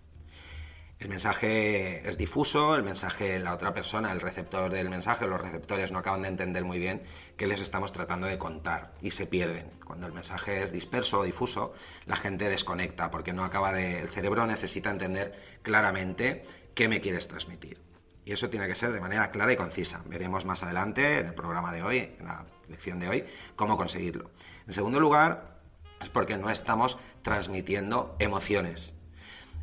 El 1.02 1.08
mensaje 1.08 2.08
es 2.08 2.16
difuso, 2.16 2.76
el 2.76 2.84
mensaje, 2.84 3.40
la 3.40 3.54
otra 3.54 3.74
persona, 3.74 4.12
el 4.12 4.20
receptor 4.20 4.70
del 4.70 4.88
mensaje, 4.88 5.26
los 5.26 5.40
receptores 5.40 5.90
no 5.90 5.98
acaban 5.98 6.22
de 6.22 6.28
entender 6.28 6.64
muy 6.64 6.78
bien 6.78 7.02
qué 7.36 7.48
les 7.48 7.60
estamos 7.60 7.90
tratando 7.90 8.28
de 8.28 8.38
contar 8.38 8.94
y 9.02 9.10
se 9.10 9.26
pierden. 9.26 9.68
Cuando 9.84 10.06
el 10.06 10.12
mensaje 10.12 10.62
es 10.62 10.70
disperso 10.70 11.18
o 11.18 11.24
difuso, 11.24 11.72
la 12.06 12.14
gente 12.14 12.48
desconecta 12.48 13.10
porque 13.10 13.32
no 13.32 13.42
acaba 13.42 13.72
de. 13.72 13.98
El 13.98 14.08
cerebro 14.08 14.46
necesita 14.46 14.90
entender 14.90 15.34
claramente 15.62 16.44
qué 16.72 16.86
me 16.86 17.00
quieres 17.00 17.26
transmitir. 17.26 17.80
Y 18.24 18.30
eso 18.30 18.48
tiene 18.48 18.68
que 18.68 18.76
ser 18.76 18.92
de 18.92 19.00
manera 19.00 19.32
clara 19.32 19.52
y 19.52 19.56
concisa. 19.56 20.04
Veremos 20.06 20.44
más 20.44 20.62
adelante 20.62 21.18
en 21.18 21.26
el 21.26 21.34
programa 21.34 21.72
de 21.72 21.82
hoy, 21.82 22.14
en 22.20 22.26
la 22.26 22.46
lección 22.68 23.00
de 23.00 23.08
hoy, 23.08 23.24
cómo 23.56 23.76
conseguirlo. 23.76 24.30
En 24.68 24.72
segundo 24.72 25.00
lugar, 25.00 25.58
es 26.00 26.10
porque 26.10 26.36
no 26.36 26.48
estamos 26.48 26.96
transmitiendo 27.22 28.14
emociones 28.20 29.01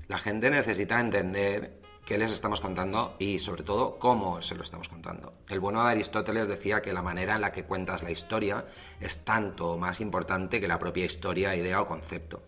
la 0.09 0.17
gente 0.17 0.49
necesita 0.49 0.99
entender 0.99 1.79
qué 2.03 2.17
les 2.17 2.31
estamos 2.31 2.59
contando 2.59 3.15
y 3.19 3.37
sobre 3.37 3.63
todo 3.63 3.99
cómo 3.99 4.41
se 4.41 4.55
lo 4.55 4.63
estamos 4.63 4.89
contando. 4.89 5.33
El 5.47 5.59
bueno 5.59 5.83
de 5.83 5.91
Aristóteles 5.91 6.47
decía 6.47 6.81
que 6.81 6.93
la 6.93 7.03
manera 7.03 7.35
en 7.35 7.41
la 7.41 7.51
que 7.51 7.63
cuentas 7.63 8.01
la 8.01 8.09
historia 8.09 8.65
es 8.99 9.23
tanto 9.23 9.77
más 9.77 10.01
importante 10.01 10.59
que 10.59 10.67
la 10.67 10.79
propia 10.79 11.05
historia, 11.05 11.55
idea 11.55 11.79
o 11.79 11.87
concepto. 11.87 12.41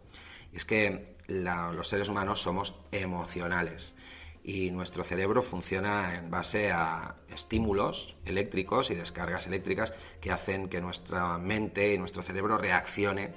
Y 0.51 0.58
es 0.58 0.65
que 0.65 1.15
los 1.27 1.88
seres 1.88 2.10
humanos 2.10 2.41
somos 2.41 2.74
emocionales 2.91 3.96
y 4.44 4.72
nuestro 4.72 5.03
cerebro 5.03 5.44
funciona 5.44 6.15
en 6.15 6.32
base 6.32 6.72
a 6.72 7.15
estímulos 7.30 8.15
eléctricos 8.25 8.89
y 8.89 8.96
descargas 8.96 9.46
eléctricas 9.46 9.94
que 10.20 10.32
hacen 10.32 10.68
que 10.68 10.82
nuestra 10.82 11.38
mente 11.38 11.94
y 11.94 12.00
nuestro 12.00 12.24
cerebro 12.24 12.58
reaccione 12.58 13.36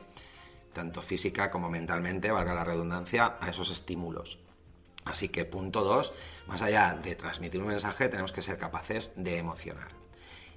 tanto 0.75 1.01
física 1.01 1.51
como 1.51 1.71
mentalmente, 1.71 2.31
valga 2.31 2.53
la 2.53 2.65
redundancia, 2.65 3.39
a 3.41 3.49
esos 3.49 3.71
estímulos. 3.71 4.39
Así 5.07 5.29
que 5.29 5.47
punto 5.47 5.83
dos, 5.83 6.13
más 6.47 6.61
allá 6.61 6.99
de 7.03 7.15
transmitir 7.15 7.61
un 7.61 7.69
mensaje, 7.69 8.11
tenemos 8.11 8.33
que 8.33 8.43
ser 8.43 8.59
capaces 8.59 9.13
de 9.17 9.39
emocionar. 9.39 9.89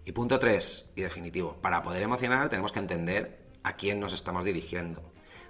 Y 0.03 0.11
punto 0.11 0.39
tres, 0.39 0.89
y 0.95 1.01
definitivo, 1.01 1.57
para 1.61 1.81
poder 1.81 2.01
emocionar 2.01 2.49
tenemos 2.49 2.71
que 2.71 2.79
entender 2.79 3.47
a 3.63 3.75
quién 3.75 3.99
nos 3.99 4.13
estamos 4.13 4.45
dirigiendo. 4.45 5.01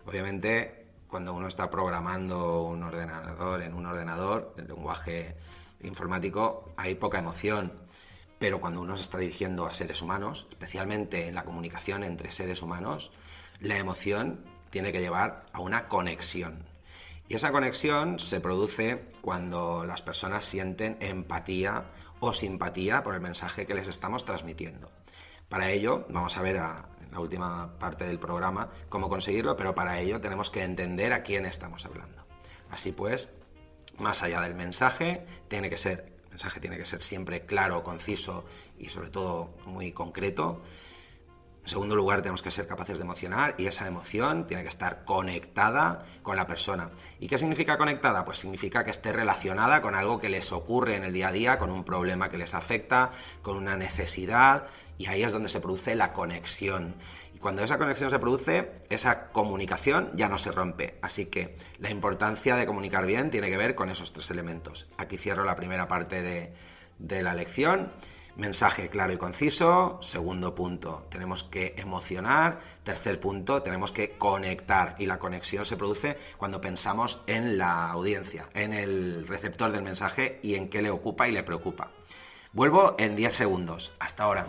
Obviamente, 0.05 0.87
cuando 1.07 1.33
uno 1.33 1.47
está 1.47 1.69
programando 1.69 2.63
un 2.63 2.83
ordenador 2.83 3.61
en 3.61 3.73
un 3.73 3.85
ordenador, 3.85 4.55
el 4.57 4.67
lenguaje 4.67 5.35
informático, 5.81 6.73
hay 6.75 6.95
poca 6.95 7.19
emoción. 7.19 7.73
Pero 8.39 8.59
cuando 8.61 8.81
uno 8.81 8.95
se 8.95 9.03
está 9.03 9.17
dirigiendo 9.17 9.65
a 9.65 9.73
seres 9.73 10.01
humanos, 10.01 10.47
especialmente 10.49 11.27
en 11.27 11.35
la 11.35 11.43
comunicación 11.43 12.03
entre 12.03 12.31
seres 12.31 12.61
humanos, 12.61 13.11
la 13.59 13.77
emoción 13.77 14.43
tiene 14.69 14.91
que 14.91 15.01
llevar 15.01 15.45
a 15.53 15.59
una 15.59 15.87
conexión. 15.87 16.65
Y 17.29 17.35
esa 17.35 17.51
conexión 17.51 18.19
se 18.19 18.39
produce 18.39 19.05
cuando 19.21 19.83
las 19.85 20.01
personas 20.01 20.45
sienten 20.45 20.97
empatía 21.01 21.85
o 22.19 22.33
simpatía 22.33 23.03
por 23.03 23.15
el 23.15 23.21
mensaje 23.21 23.65
que 23.65 23.73
les 23.73 23.87
estamos 23.87 24.23
transmitiendo. 24.23 24.89
Para 25.49 25.69
ello, 25.69 26.05
vamos 26.09 26.37
a 26.37 26.41
ver 26.41 26.55
en 26.55 27.11
la 27.11 27.19
última 27.19 27.77
parte 27.79 28.05
del 28.05 28.19
programa 28.19 28.69
cómo 28.89 29.09
conseguirlo, 29.09 29.55
pero 29.57 29.75
para 29.75 29.99
ello 29.99 30.21
tenemos 30.21 30.49
que 30.49 30.63
entender 30.63 31.13
a 31.13 31.23
quién 31.23 31.45
estamos 31.45 31.85
hablando. 31.85 32.25
Así 32.69 32.91
pues, 32.91 33.29
más 33.97 34.23
allá 34.23 34.41
del 34.41 34.55
mensaje, 34.55 35.25
tiene 35.47 35.69
que 35.69 35.77
ser, 35.77 36.13
el 36.23 36.29
mensaje 36.29 36.59
tiene 36.59 36.77
que 36.77 36.85
ser 36.85 37.01
siempre 37.01 37.45
claro, 37.45 37.83
conciso 37.83 38.45
y 38.77 38.89
sobre 38.89 39.09
todo 39.09 39.53
muy 39.65 39.91
concreto. 39.91 40.61
En 41.67 41.71
segundo 41.71 41.97
lugar, 41.97 42.21
tenemos 42.21 42.41
que 42.41 42.49
ser 42.49 42.65
capaces 42.65 42.97
de 42.97 43.03
emocionar 43.03 43.53
y 43.57 43.65
esa 43.65 43.85
emoción 43.89 44.47
tiene 44.47 44.63
que 44.63 44.69
estar 44.69 45.03
conectada 45.03 46.05
con 46.23 46.37
la 46.37 46.47
persona. 46.47 46.91
¿Y 47.19 47.27
qué 47.27 47.37
significa 47.37 47.77
conectada? 47.77 48.23
Pues 48.23 48.37
significa 48.37 48.85
que 48.85 48.89
esté 48.89 49.11
relacionada 49.11 49.81
con 49.81 49.93
algo 49.93 50.17
que 50.17 50.29
les 50.29 50.53
ocurre 50.53 50.95
en 50.95 51.03
el 51.03 51.11
día 51.11 51.27
a 51.27 51.31
día, 51.33 51.59
con 51.59 51.69
un 51.69 51.83
problema 51.83 52.29
que 52.29 52.37
les 52.37 52.53
afecta, 52.53 53.11
con 53.41 53.57
una 53.57 53.75
necesidad, 53.75 54.65
y 54.97 55.07
ahí 55.07 55.23
es 55.23 55.33
donde 55.33 55.49
se 55.49 55.59
produce 55.59 55.93
la 55.95 56.13
conexión. 56.13 56.95
Y 57.35 57.39
cuando 57.39 57.65
esa 57.65 57.77
conexión 57.77 58.09
se 58.09 58.19
produce, 58.19 58.71
esa 58.89 59.27
comunicación 59.27 60.11
ya 60.13 60.29
no 60.29 60.37
se 60.37 60.53
rompe. 60.53 60.97
Así 61.01 61.25
que 61.25 61.57
la 61.79 61.89
importancia 61.89 62.55
de 62.55 62.65
comunicar 62.65 63.05
bien 63.05 63.29
tiene 63.29 63.49
que 63.49 63.57
ver 63.57 63.75
con 63.75 63.89
esos 63.89 64.13
tres 64.13 64.31
elementos. 64.31 64.87
Aquí 64.97 65.17
cierro 65.17 65.43
la 65.43 65.57
primera 65.57 65.89
parte 65.89 66.21
de, 66.21 66.53
de 66.97 67.23
la 67.23 67.33
lección. 67.33 67.91
Mensaje 68.37 68.89
claro 68.89 69.11
y 69.13 69.17
conciso. 69.17 69.97
Segundo 69.99 70.53
punto, 70.53 71.07
tenemos 71.09 71.43
que 71.43 71.73
emocionar. 71.75 72.59
Tercer 72.83 73.19
punto, 73.19 73.63
tenemos 73.63 73.91
que 73.91 74.11
conectar. 74.11 74.95
Y 74.99 75.07
la 75.07 75.17
conexión 75.17 75.65
se 75.65 75.75
produce 75.75 76.17
cuando 76.37 76.61
pensamos 76.61 77.21
en 77.25 77.57
la 77.57 77.89
audiencia, 77.89 78.47
en 78.53 78.73
el 78.73 79.27
receptor 79.27 79.71
del 79.71 79.81
mensaje 79.81 80.39
y 80.43 80.53
en 80.53 80.69
qué 80.69 80.83
le 80.83 80.91
ocupa 80.91 81.27
y 81.27 81.31
le 81.31 81.41
preocupa. 81.41 81.89
Vuelvo 82.53 82.95
en 82.99 83.15
10 83.15 83.33
segundos. 83.33 83.93
Hasta 83.97 84.23
ahora. 84.23 84.47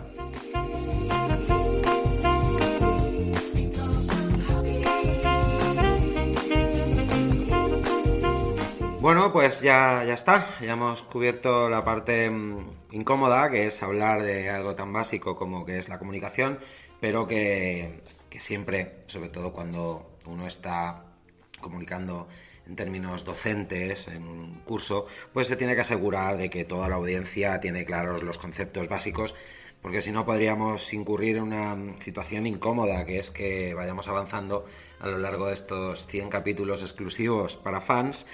Bueno, 9.01 9.31
pues 9.31 9.61
ya, 9.61 10.03
ya 10.03 10.13
está. 10.13 10.45
Ya 10.59 10.73
hemos 10.73 11.03
cubierto 11.03 11.69
la 11.69 11.85
parte 11.85 12.29
mm, 12.29 12.91
incómoda, 12.91 13.49
que 13.49 13.65
es 13.65 13.81
hablar 13.81 14.23
de 14.23 14.49
algo 14.49 14.75
tan 14.75 14.91
básico 14.91 15.37
como 15.37 15.65
que 15.65 15.77
es 15.77 15.87
la 15.87 15.99
comunicación, 15.99 16.59
pero 16.99 17.25
que, 17.25 18.01
siempre, 18.39 18.99
sobre 19.07 19.29
todo 19.29 19.53
cuando 19.53 20.17
uno 20.25 20.45
está 20.45 21.05
comunicando 21.61 22.27
en 22.67 22.75
términos 22.75 23.23
docentes 23.23 24.09
en 24.09 24.27
un 24.27 24.59
curso, 24.65 25.05
pues 25.31 25.47
se 25.47 25.55
tiene 25.55 25.75
que 25.75 25.81
asegurar 25.81 26.35
de 26.35 26.49
que 26.49 26.65
toda 26.65 26.89
la 26.89 26.95
audiencia 26.95 27.61
tiene 27.61 27.85
claros 27.85 28.21
los 28.21 28.37
conceptos 28.37 28.89
básicos, 28.89 29.33
porque 29.81 30.01
si 30.01 30.11
no 30.11 30.25
podríamos 30.25 30.93
incurrir 30.93 31.37
en 31.37 31.43
una 31.43 31.77
situación 32.01 32.45
incómoda, 32.47 33.05
que 33.05 33.17
es 33.17 33.31
que 33.31 33.73
vayamos 33.73 34.09
avanzando 34.09 34.65
a 34.99 35.07
lo 35.07 35.17
largo 35.19 35.47
de 35.47 35.53
estos 35.53 36.05
100 36.07 36.29
capítulos 36.29 36.81
exclusivos 36.81 37.55
para 37.55 37.79
fans 37.79 38.25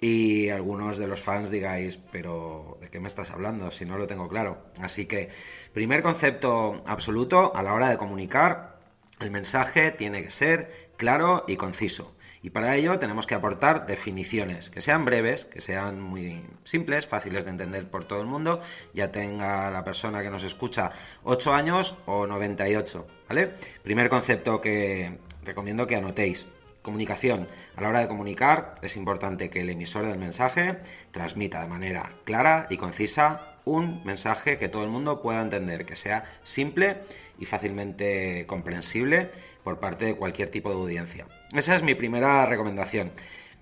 y 0.00 0.48
algunos 0.50 0.98
de 0.98 1.06
los 1.06 1.20
fans 1.20 1.50
digáis, 1.50 1.96
pero 1.96 2.78
¿de 2.80 2.88
qué 2.88 3.00
me 3.00 3.08
estás 3.08 3.30
hablando? 3.30 3.70
Si 3.70 3.84
no 3.84 3.98
lo 3.98 4.06
tengo 4.06 4.28
claro. 4.28 4.64
Así 4.80 5.06
que, 5.06 5.28
primer 5.72 6.02
concepto 6.02 6.82
absoluto 6.86 7.52
a 7.54 7.62
la 7.62 7.74
hora 7.74 7.88
de 7.88 7.98
comunicar, 7.98 8.78
el 9.20 9.30
mensaje 9.30 9.90
tiene 9.90 10.22
que 10.22 10.30
ser 10.30 10.92
claro 10.96 11.44
y 11.48 11.56
conciso. 11.56 12.14
Y 12.40 12.50
para 12.50 12.76
ello 12.76 12.98
tenemos 13.00 13.26
que 13.26 13.34
aportar 13.34 13.86
definiciones 13.86 14.70
que 14.70 14.80
sean 14.80 15.04
breves, 15.04 15.44
que 15.44 15.60
sean 15.60 16.00
muy 16.00 16.44
simples, 16.62 17.06
fáciles 17.06 17.44
de 17.44 17.50
entender 17.50 17.90
por 17.90 18.04
todo 18.04 18.20
el 18.20 18.28
mundo, 18.28 18.60
ya 18.94 19.10
tenga 19.10 19.70
la 19.72 19.82
persona 19.82 20.22
que 20.22 20.30
nos 20.30 20.44
escucha 20.44 20.92
8 21.24 21.52
años 21.52 21.96
o 22.06 22.28
98, 22.28 23.06
¿vale? 23.28 23.52
Primer 23.82 24.08
concepto 24.08 24.60
que 24.60 25.18
recomiendo 25.42 25.86
que 25.88 25.96
anotéis. 25.96 26.46
Comunicación. 26.88 27.48
A 27.76 27.82
la 27.82 27.90
hora 27.90 28.00
de 28.00 28.08
comunicar 28.08 28.76
es 28.80 28.96
importante 28.96 29.50
que 29.50 29.60
el 29.60 29.68
emisor 29.68 30.06
del 30.06 30.18
mensaje 30.18 30.78
transmita 31.10 31.60
de 31.60 31.68
manera 31.68 32.14
clara 32.24 32.66
y 32.70 32.78
concisa 32.78 33.58
un 33.66 34.02
mensaje 34.04 34.56
que 34.56 34.70
todo 34.70 34.84
el 34.84 34.88
mundo 34.88 35.20
pueda 35.20 35.42
entender, 35.42 35.84
que 35.84 35.96
sea 35.96 36.24
simple 36.42 37.00
y 37.38 37.44
fácilmente 37.44 38.46
comprensible 38.46 39.30
por 39.62 39.78
parte 39.80 40.06
de 40.06 40.16
cualquier 40.16 40.48
tipo 40.48 40.70
de 40.70 40.76
audiencia. 40.76 41.26
Esa 41.52 41.74
es 41.74 41.82
mi 41.82 41.94
primera 41.94 42.46
recomendación. 42.46 43.12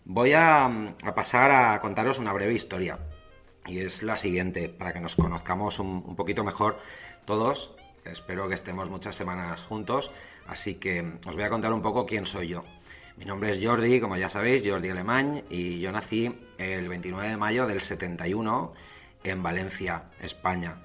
Voy 0.05 0.33
a, 0.33 0.95
pasar 1.17 1.51
a 1.51 1.81
contaros 1.81 2.21
una 2.21 2.33
breve 2.33 2.55
historia 2.55 3.01
y 3.67 3.81
es 3.81 4.05
la 4.05 4.19
siguiente, 4.19 4.69
para 4.69 4.93
que 4.93 5.01
nos 5.01 5.17
conozcamos 5.17 5.81
un 5.81 6.15
poquito 6.15 6.45
mejor 6.45 6.79
todos. 7.25 7.75
Espero 8.05 8.47
que 8.47 8.55
estemos 8.55 8.89
muchas 8.89 9.17
semanas 9.17 9.63
juntos, 9.63 10.13
así 10.47 10.77
que 10.77 11.19
os 11.27 11.35
voy 11.35 11.45
a 11.45 11.51
contar 11.51 11.73
un 11.73 11.83
poco 11.83 12.07
quién 12.07 12.25
soy 12.25 12.47
yo. 12.47 12.63
Mi 13.17 13.25
nombre 13.25 13.51
es 13.51 13.65
Jordi, 13.65 13.99
como 13.99 14.19
ya 14.19 14.29
sabéis, 14.29 14.63
Jordi 14.63 14.91
Alemán, 14.91 15.43
y 15.49 15.81
yo 15.81 15.91
nací 15.91 16.39
el 16.59 16.87
29 16.87 17.31
de 17.31 17.37
mayo 17.39 17.67
del 17.67 17.81
71 17.81 18.75
en 19.25 19.43
Valencia, 19.43 20.11
España. 20.21 20.83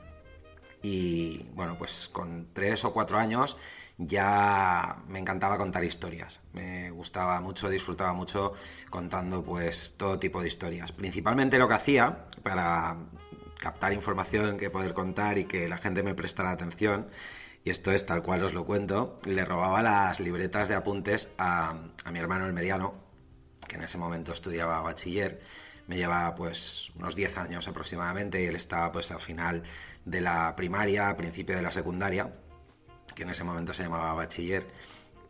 Y 0.81 1.43
bueno, 1.53 1.77
pues 1.77 2.09
con 2.09 2.47
tres 2.53 2.85
o 2.85 2.93
cuatro 2.93 3.19
años 3.19 3.57
ya 3.97 5.03
me 5.09 5.19
encantaba 5.19 5.57
contar 5.57 5.83
historias. 5.83 6.41
Me 6.53 6.89
gustaba 6.91 7.41
mucho, 7.41 7.69
disfrutaba 7.69 8.13
mucho 8.13 8.53
contando 8.89 9.43
pues 9.43 9.95
todo 9.97 10.17
tipo 10.17 10.41
de 10.41 10.47
historias. 10.47 10.93
Principalmente 10.93 11.59
lo 11.59 11.67
que 11.67 11.73
hacía 11.75 12.27
para 12.43 12.95
captar 13.59 13.91
información 13.91 14.57
que 14.57 14.69
poder 14.69 14.93
contar 14.93 15.37
y 15.37 15.45
que 15.45 15.67
la 15.67 15.77
gente 15.77 16.01
me 16.01 16.15
prestara 16.15 16.51
atención 16.51 17.09
y 17.63 17.69
esto 17.69 17.91
es 17.91 18.05
tal 18.05 18.23
cual 18.23 18.43
os 18.43 18.53
lo 18.53 18.65
cuento, 18.65 19.19
le 19.25 19.45
robaba 19.45 19.83
las 19.83 20.19
libretas 20.19 20.67
de 20.67 20.75
apuntes 20.75 21.29
a, 21.37 21.75
mi 22.11 22.19
hermano 22.19 22.45
el 22.45 22.53
mediano, 22.53 22.95
que 23.67 23.75
en 23.75 23.83
ese 23.83 23.97
momento 23.97 24.31
estudiaba 24.31 24.81
bachiller, 24.81 25.39
me 25.87 25.95
llevaba 25.95 26.33
pues 26.33 26.91
unos 26.95 27.15
10 27.15 27.37
años 27.37 27.67
aproximadamente 27.67 28.41
y 28.41 28.45
él 28.45 28.55
estaba 28.55 28.91
pues 28.91 29.11
al 29.11 29.19
final 29.19 29.61
de 30.05 30.21
la 30.21 30.55
primaria, 30.55 31.09
a 31.09 31.17
principio 31.17 31.55
de 31.55 31.61
la 31.61 31.71
secundaria, 31.71 32.33
que 33.15 33.23
en 33.23 33.29
ese 33.29 33.43
momento 33.43 33.73
se 33.73 33.83
llamaba 33.83 34.13
bachiller. 34.13 34.65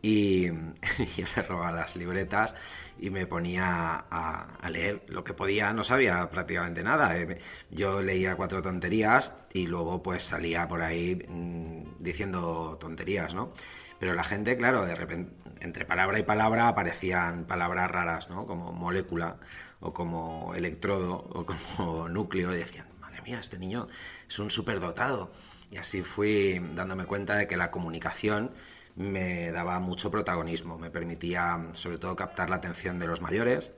Y 0.02 0.48
yo 1.16 1.26
le 1.36 1.42
robaba 1.42 1.72
las 1.72 1.96
libretas 1.96 2.56
y 2.98 3.10
me 3.10 3.26
ponía 3.26 4.04
a, 4.10 4.68
leer 4.68 5.04
lo 5.08 5.22
que 5.22 5.32
podía, 5.32 5.72
no 5.72 5.84
sabía 5.84 6.28
prácticamente 6.28 6.82
nada. 6.82 7.16
Eh, 7.16 7.38
yo 7.70 8.02
leía 8.02 8.36
cuatro 8.36 8.60
tonterías 8.60 9.36
y 9.52 9.66
luego 9.66 10.02
pues 10.02 10.24
salía 10.24 10.66
por 10.66 10.82
ahí 10.82 11.24
mm, 11.28 12.02
diciendo 12.02 12.76
tonterías, 12.80 13.32
¿no? 13.34 13.52
Pero 14.00 14.14
la 14.14 14.24
gente, 14.24 14.56
claro, 14.56 14.84
de 14.84 14.96
repente, 14.96 15.32
entre 15.60 15.84
palabra 15.84 16.18
y 16.18 16.24
palabra 16.24 16.66
aparecían 16.66 17.44
palabras 17.44 17.90
raras, 17.90 18.28
¿no? 18.28 18.46
Como 18.46 18.72
molécula 18.72 19.36
o 19.80 19.92
como 19.92 20.54
electrodo 20.56 21.14
o 21.14 21.46
como 21.76 22.08
núcleo 22.08 22.52
y 22.52 22.58
decían, 22.58 22.86
madre 23.00 23.22
mía, 23.22 23.38
este 23.38 23.58
niño 23.58 23.86
es 24.28 24.38
un 24.40 24.50
superdotado. 24.50 25.30
Y 25.70 25.78
así 25.78 26.02
fui 26.02 26.60
dándome 26.74 27.06
cuenta 27.06 27.36
de 27.36 27.46
que 27.46 27.56
la 27.56 27.70
comunicación 27.70 28.50
me 28.96 29.50
daba 29.52 29.78
mucho 29.80 30.10
protagonismo, 30.10 30.78
me 30.78 30.90
permitía 30.90 31.68
sobre 31.72 31.98
todo 31.98 32.16
captar 32.16 32.50
la 32.50 32.56
atención 32.56 32.98
de 32.98 33.06
los 33.06 33.20
mayores 33.20 33.72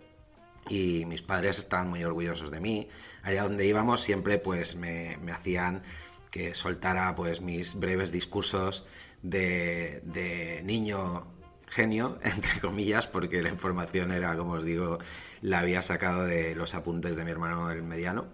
y 0.68 1.04
mis 1.04 1.22
padres 1.22 1.58
estaban 1.58 1.88
muy 1.88 2.04
orgullosos 2.04 2.50
de 2.50 2.60
mí. 2.60 2.88
Allá 3.22 3.42
donde 3.42 3.66
íbamos 3.66 4.00
siempre 4.00 4.38
pues 4.38 4.76
me, 4.76 5.18
hacían 5.32 5.82
que 6.30 6.54
soltara 6.54 7.14
pues 7.14 7.40
mis 7.40 7.74
breves 7.78 8.10
discursos 8.10 8.86
de, 9.22 10.00
de 10.04 10.62
niño 10.64 11.34
genio, 11.68 12.18
entre 12.22 12.60
comillas, 12.60 13.06
porque 13.06 13.42
la 13.42 13.50
información 13.50 14.12
era, 14.12 14.36
como 14.36 14.52
os 14.54 14.64
digo, 14.64 14.98
la 15.42 15.60
había 15.60 15.82
sacado 15.82 16.24
de 16.24 16.54
los 16.54 16.74
apuntes 16.74 17.16
de 17.16 17.24
mi 17.24 17.30
hermano 17.30 17.70
el 17.70 17.82
mediano, 17.82 18.26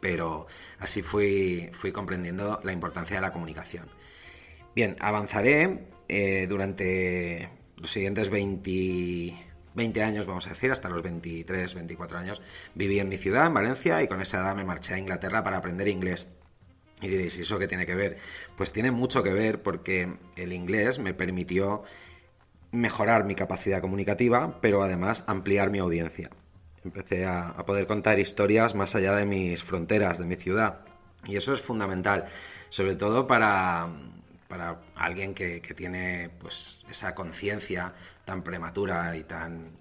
pero 0.00 0.46
así 0.78 1.02
fui, 1.02 1.70
fui 1.72 1.92
comprendiendo 1.92 2.60
la 2.62 2.72
importancia 2.72 3.16
de 3.16 3.22
la 3.22 3.32
comunicación. 3.32 3.88
Bien, 4.74 4.96
avanzaré 4.98 5.86
eh, 6.08 6.46
durante 6.48 7.48
los 7.76 7.90
siguientes 7.90 8.28
20, 8.28 9.34
20 9.74 10.02
años, 10.02 10.26
vamos 10.26 10.46
a 10.46 10.50
decir, 10.50 10.72
hasta 10.72 10.88
los 10.88 11.00
23, 11.00 11.74
24 11.74 12.18
años. 12.18 12.42
Viví 12.74 12.98
en 12.98 13.08
mi 13.08 13.16
ciudad, 13.16 13.46
en 13.46 13.54
Valencia, 13.54 14.02
y 14.02 14.08
con 14.08 14.20
esa 14.20 14.38
edad 14.38 14.56
me 14.56 14.64
marché 14.64 14.94
a 14.94 14.98
Inglaterra 14.98 15.44
para 15.44 15.58
aprender 15.58 15.86
inglés. 15.86 16.28
Y 17.00 17.06
diréis, 17.06 17.38
¿y 17.38 17.42
eso 17.42 17.58
qué 17.58 17.68
tiene 17.68 17.86
que 17.86 17.94
ver? 17.94 18.16
Pues 18.56 18.72
tiene 18.72 18.90
mucho 18.90 19.22
que 19.22 19.32
ver 19.32 19.62
porque 19.62 20.12
el 20.36 20.52
inglés 20.52 20.98
me 20.98 21.14
permitió 21.14 21.82
mejorar 22.72 23.24
mi 23.24 23.36
capacidad 23.36 23.80
comunicativa, 23.80 24.60
pero 24.60 24.82
además 24.82 25.22
ampliar 25.28 25.70
mi 25.70 25.78
audiencia. 25.78 26.30
Empecé 26.82 27.26
a 27.26 27.54
poder 27.64 27.86
contar 27.86 28.18
historias 28.18 28.74
más 28.74 28.96
allá 28.96 29.14
de 29.14 29.24
mis 29.24 29.62
fronteras, 29.62 30.18
de 30.18 30.26
mi 30.26 30.34
ciudad. 30.34 30.80
Y 31.26 31.36
eso 31.36 31.52
es 31.52 31.62
fundamental, 31.62 32.24
sobre 32.68 32.96
todo 32.96 33.26
para, 33.26 33.88
para 34.54 34.80
alguien 34.94 35.34
que, 35.34 35.58
tiene 35.74 36.30
pues 36.38 36.84
esa 36.88 37.12
conciencia 37.12 37.92
tan 38.24 38.44
prematura 38.44 39.16
y 39.16 39.24
tan, 39.24 39.72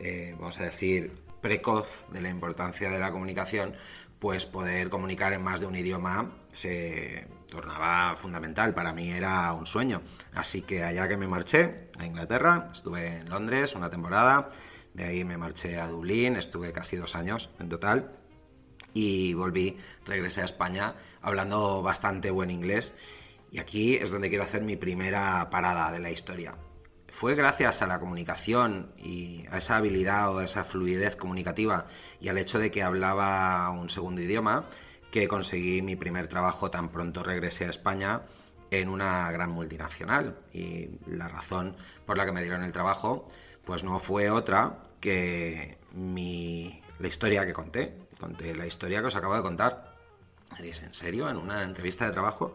eh, 0.00 0.34
vamos 0.36 0.58
a 0.58 0.64
decir, 0.64 1.12
precoz 1.40 2.10
de 2.10 2.20
la 2.20 2.28
importancia 2.28 2.90
de 2.90 2.98
la 2.98 3.12
comunicación, 3.12 3.76
pues 4.18 4.44
poder 4.44 4.88
comunicar 4.88 5.32
en 5.32 5.44
más 5.44 5.60
de 5.60 5.66
un 5.66 5.76
idioma 5.76 6.32
se 6.50 7.28
tornaba 7.48 8.16
fundamental. 8.16 8.74
Para 8.74 8.92
mí 8.92 9.12
era 9.12 9.52
un 9.52 9.64
sueño. 9.64 10.02
Así 10.34 10.62
que 10.62 10.82
allá 10.82 11.06
que 11.06 11.16
me 11.16 11.28
marché 11.28 11.90
a 11.96 12.04
Inglaterra, 12.04 12.68
estuve 12.72 13.18
en 13.18 13.28
Londres 13.28 13.76
una 13.76 13.90
temporada, 13.90 14.48
de 14.92 15.04
ahí 15.04 15.24
me 15.24 15.36
marché 15.36 15.78
a 15.78 15.86
Dublín, 15.86 16.34
estuve 16.34 16.72
casi 16.72 16.96
dos 16.96 17.14
años 17.14 17.50
en 17.60 17.68
total 17.68 18.10
y 18.92 19.34
volví, 19.34 19.76
regresé 20.04 20.42
a 20.42 20.46
España 20.46 20.96
hablando 21.22 21.80
bastante 21.80 22.32
buen 22.32 22.50
inglés 22.50 22.92
y 23.50 23.58
aquí 23.58 23.94
es 23.94 24.10
donde 24.10 24.28
quiero 24.28 24.44
hacer 24.44 24.62
mi 24.62 24.76
primera 24.76 25.48
parada 25.50 25.92
de 25.92 26.00
la 26.00 26.10
historia. 26.10 26.56
Fue 27.08 27.34
gracias 27.34 27.82
a 27.82 27.86
la 27.86 27.98
comunicación 27.98 28.92
y 28.98 29.46
a 29.50 29.58
esa 29.58 29.76
habilidad 29.76 30.34
o 30.34 30.40
a 30.40 30.44
esa 30.44 30.64
fluidez 30.64 31.16
comunicativa 31.16 31.86
y 32.20 32.28
al 32.28 32.38
hecho 32.38 32.58
de 32.58 32.70
que 32.70 32.82
hablaba 32.82 33.70
un 33.70 33.88
segundo 33.88 34.20
idioma 34.20 34.68
que 35.10 35.28
conseguí 35.28 35.80
mi 35.82 35.96
primer 35.96 36.26
trabajo 36.26 36.70
tan 36.70 36.90
pronto 36.90 37.22
regresé 37.22 37.64
a 37.64 37.70
España 37.70 38.22
en 38.70 38.88
una 38.88 39.30
gran 39.30 39.50
multinacional. 39.50 40.38
Y 40.52 40.90
la 41.06 41.28
razón 41.28 41.76
por 42.04 42.18
la 42.18 42.26
que 42.26 42.32
me 42.32 42.42
dieron 42.42 42.64
el 42.64 42.72
trabajo 42.72 43.28
pues 43.64 43.82
no 43.82 43.98
fue 43.98 44.30
otra 44.30 44.82
que 45.00 45.78
mi, 45.92 46.82
la 46.98 47.08
historia 47.08 47.44
que 47.46 47.52
conté. 47.52 47.96
Conté 48.20 48.54
la 48.54 48.66
historia 48.66 49.00
que 49.00 49.06
os 49.06 49.16
acabo 49.16 49.34
de 49.34 49.42
contar. 49.42 49.96
¿Es 50.62 50.82
en 50.82 50.94
serio? 50.94 51.28
¿En 51.28 51.36
una 51.36 51.62
entrevista 51.62 52.06
de 52.06 52.12
trabajo? 52.12 52.54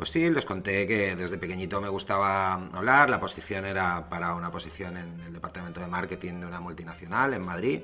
Pues 0.00 0.12
sí, 0.12 0.30
les 0.30 0.46
conté 0.46 0.86
que 0.86 1.14
desde 1.14 1.36
pequeñito 1.36 1.78
me 1.78 1.90
gustaba 1.90 2.54
hablar, 2.54 3.10
la 3.10 3.20
posición 3.20 3.66
era 3.66 4.08
para 4.08 4.34
una 4.34 4.50
posición 4.50 4.96
en 4.96 5.20
el 5.20 5.34
departamento 5.34 5.78
de 5.78 5.88
marketing 5.88 6.40
de 6.40 6.46
una 6.46 6.58
multinacional 6.58 7.34
en 7.34 7.42
Madrid, 7.42 7.82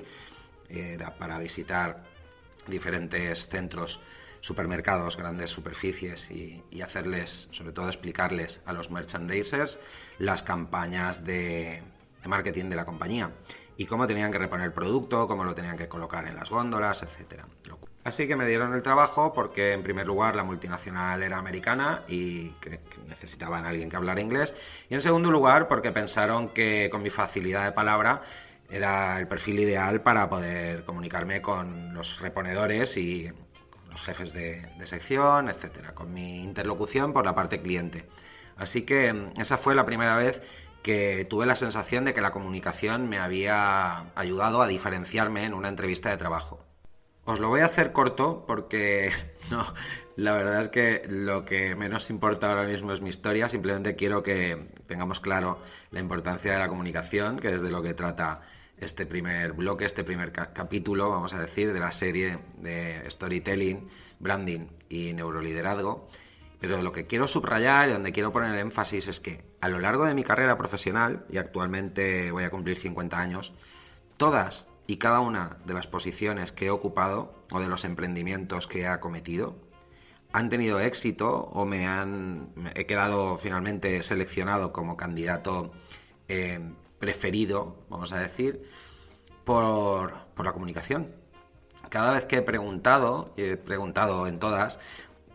era 0.67 1.15
para 1.15 1.37
visitar 1.37 2.03
diferentes 2.65 3.47
centros, 3.47 4.01
supermercados, 4.39 5.15
grandes 5.15 5.51
superficies 5.51 6.31
y, 6.31 6.63
hacerles, 6.81 7.49
sobre 7.51 7.71
todo 7.71 7.85
explicarles 7.85 8.63
a 8.65 8.73
los 8.73 8.89
merchandisers 8.89 9.79
las 10.17 10.41
campañas 10.41 11.23
de, 11.23 11.83
marketing 12.25 12.71
de 12.71 12.77
la 12.77 12.85
compañía 12.85 13.29
y 13.77 13.85
cómo 13.85 14.07
tenían 14.07 14.31
que 14.31 14.39
reponer 14.39 14.65
el 14.65 14.73
producto, 14.73 15.27
cómo 15.27 15.43
lo 15.43 15.53
tenían 15.53 15.77
que 15.77 15.87
colocar 15.87 16.27
en 16.27 16.35
las 16.35 16.49
góndolas, 16.49 17.03
etcétera. 17.03 17.45
Así 18.07 18.25
que 18.25 18.37
me 18.37 18.45
dieron 18.45 18.73
el 18.73 18.81
trabajo 18.81 19.33
porque, 19.33 19.73
en 19.73 19.83
primer 19.83 20.07
lugar, 20.07 20.33
la 20.33 20.45
multinacional 20.45 21.21
era 21.23 21.39
americana 21.39 22.05
y 22.07 22.53
necesitaban 23.05 23.65
a 23.65 23.67
alguien 23.67 23.89
que 23.89 23.97
hablara 23.97 24.21
inglés. 24.21 24.55
Y, 24.89 24.93
en 24.93 25.01
segundo 25.01 25.29
lugar, 25.29 25.67
porque 25.67 25.91
pensaron 25.91 26.47
que 26.47 26.87
con 26.89 27.03
mi 27.03 27.09
facilidad 27.09 27.65
de 27.65 27.73
palabra 27.73 28.21
era 28.69 29.19
el 29.19 29.27
perfil 29.27 29.59
ideal 29.59 30.03
para 30.03 30.29
poder 30.29 30.85
comunicarme 30.85 31.41
con 31.41 31.93
los 31.93 32.21
reponedores 32.21 32.95
y 32.95 33.29
los 33.91 34.01
jefes 34.01 34.31
de, 34.31 34.65
de 34.77 34.87
sección, 34.87 35.49
etcétera, 35.49 35.93
con 35.93 36.13
mi 36.13 36.45
interlocución 36.45 37.11
por 37.11 37.25
la 37.25 37.35
parte 37.35 37.61
cliente. 37.61 38.05
Así 38.55 38.83
que 38.83 39.31
esa 39.37 39.57
fue 39.57 39.75
la 39.75 39.85
primera 39.85 40.15
vez 40.15 40.41
que 40.81 41.25
tuve 41.29 41.45
la 41.45 41.55
sensación 41.55 42.05
de 42.05 42.13
que 42.13 42.21
la 42.21 42.31
comunicación 42.31 43.09
me 43.09 43.17
había 43.17 44.13
ayudado 44.15 44.61
a 44.61 44.67
diferenciarme 44.67 45.43
en 45.43 45.53
una 45.53 45.67
entrevista 45.67 46.09
de 46.09 46.15
trabajo. 46.15 46.66
Os 47.27 47.41
lo 47.41 47.49
voy 47.49 47.59
a 47.59 47.65
hacer 47.65 47.91
corto 47.91 48.45
porque 48.47 49.11
no, 49.51 49.65
la 50.15 50.31
verdad 50.31 50.61
es 50.61 50.69
que 50.69 51.03
lo 51.09 51.43
que 51.43 51.75
menos 51.75 52.09
importa 52.09 52.49
ahora 52.49 52.63
mismo 52.63 52.93
es 52.93 53.01
mi 53.01 53.09
historia, 53.09 53.49
simplemente 53.49 53.97
quiero 53.97 54.23
que 54.23 54.65
tengamos 54.87 55.19
claro 55.19 55.59
la 55.91 55.99
importancia 55.99 56.53
de 56.53 56.57
la 56.57 56.69
comunicación, 56.69 57.37
que 57.37 57.53
es 57.53 57.61
de 57.61 57.69
lo 57.69 57.81
que 57.83 57.93
trata 57.93 58.43
este 58.77 59.05
primer 59.05 59.51
bloque, 59.51 59.83
este 59.83 60.05
primer 60.05 60.31
capítulo, 60.31 61.09
vamos 61.09 61.33
a 61.33 61.41
decir, 61.41 61.73
de 61.73 61.81
la 61.81 61.91
serie 61.91 62.39
de 62.59 63.03
storytelling, 63.09 63.85
branding 64.19 64.67
y 64.87 65.11
neuroliderazgo. 65.11 66.07
Pero 66.61 66.81
lo 66.81 66.93
que 66.93 67.07
quiero 67.07 67.27
subrayar 67.27 67.89
y 67.89 67.91
donde 67.91 68.13
quiero 68.13 68.31
poner 68.31 68.53
el 68.53 68.59
énfasis 68.59 69.09
es 69.09 69.19
que 69.19 69.43
a 69.59 69.67
lo 69.67 69.81
largo 69.81 70.05
de 70.05 70.13
mi 70.13 70.23
carrera 70.23 70.57
profesional, 70.57 71.25
y 71.29 71.39
actualmente 71.39 72.31
voy 72.31 72.45
a 72.45 72.49
cumplir 72.49 72.77
50 72.79 73.19
años, 73.19 73.53
todas 74.15 74.69
y 74.87 74.97
cada 74.97 75.19
una 75.19 75.57
de 75.65 75.73
las 75.73 75.85
posiciones 75.85 76.51
que 76.51 76.67
he 76.67 76.69
ocupado 76.69 77.33
o 77.51 77.59
de 77.59 77.67
los 77.67 77.83
emprendimientos 77.83 78.67
que 78.67 78.81
he 78.81 78.87
acometido 78.87 79.55
han 80.31 80.49
tenido 80.49 80.79
éxito 80.79 81.29
o 81.29 81.65
me 81.65 81.87
han 81.87 82.49
he 82.73 82.85
quedado 82.85 83.37
finalmente 83.37 84.01
seleccionado 84.03 84.71
como 84.71 84.97
candidato 84.97 85.71
eh, 86.27 86.59
preferido, 86.99 87.85
vamos 87.89 88.13
a 88.13 88.19
decir, 88.19 88.63
por, 89.43 90.13
por 90.35 90.45
la 90.45 90.53
comunicación. 90.53 91.15
Cada 91.89 92.11
vez 92.11 92.25
que 92.25 92.37
he 92.37 92.41
preguntado, 92.41 93.33
y 93.37 93.43
he 93.43 93.57
preguntado 93.57 94.27
en 94.27 94.39
todas, 94.39 94.79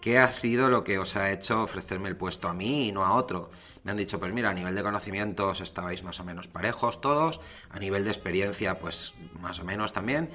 ¿Qué 0.03 0.19
ha 0.19 0.27
sido 0.27 0.69
lo 0.69 0.83
que 0.83 0.99
os 0.99 1.15
ha 1.15 1.31
hecho 1.31 1.62
ofrecerme 1.62 2.09
el 2.09 2.17
puesto 2.17 2.49
a 2.49 2.53
mí 2.53 2.88
y 2.88 2.93
no 2.93 3.05
a 3.05 3.12
otro? 3.12 3.53
Me 3.85 3.93
han 3.93 3.97
dicho, 3.97 4.19
pues 4.19 4.33
mira, 4.33 4.51
a 4.51 4.53
nivel 4.53 4.75
de 4.75 4.83
conocimientos 4.83 5.61
estabais 5.61 6.03
más 6.03 6.19
o 6.19 6.25
menos 6.25 6.49
parejos 6.49 7.01
todos, 7.01 7.41
a 7.71 7.79
nivel 7.79 8.03
de 8.03 8.11
experiencia, 8.11 8.81
pues 8.81 9.15
más 9.41 9.61
o 9.61 9.65
menos 9.65 9.93
también, 9.93 10.31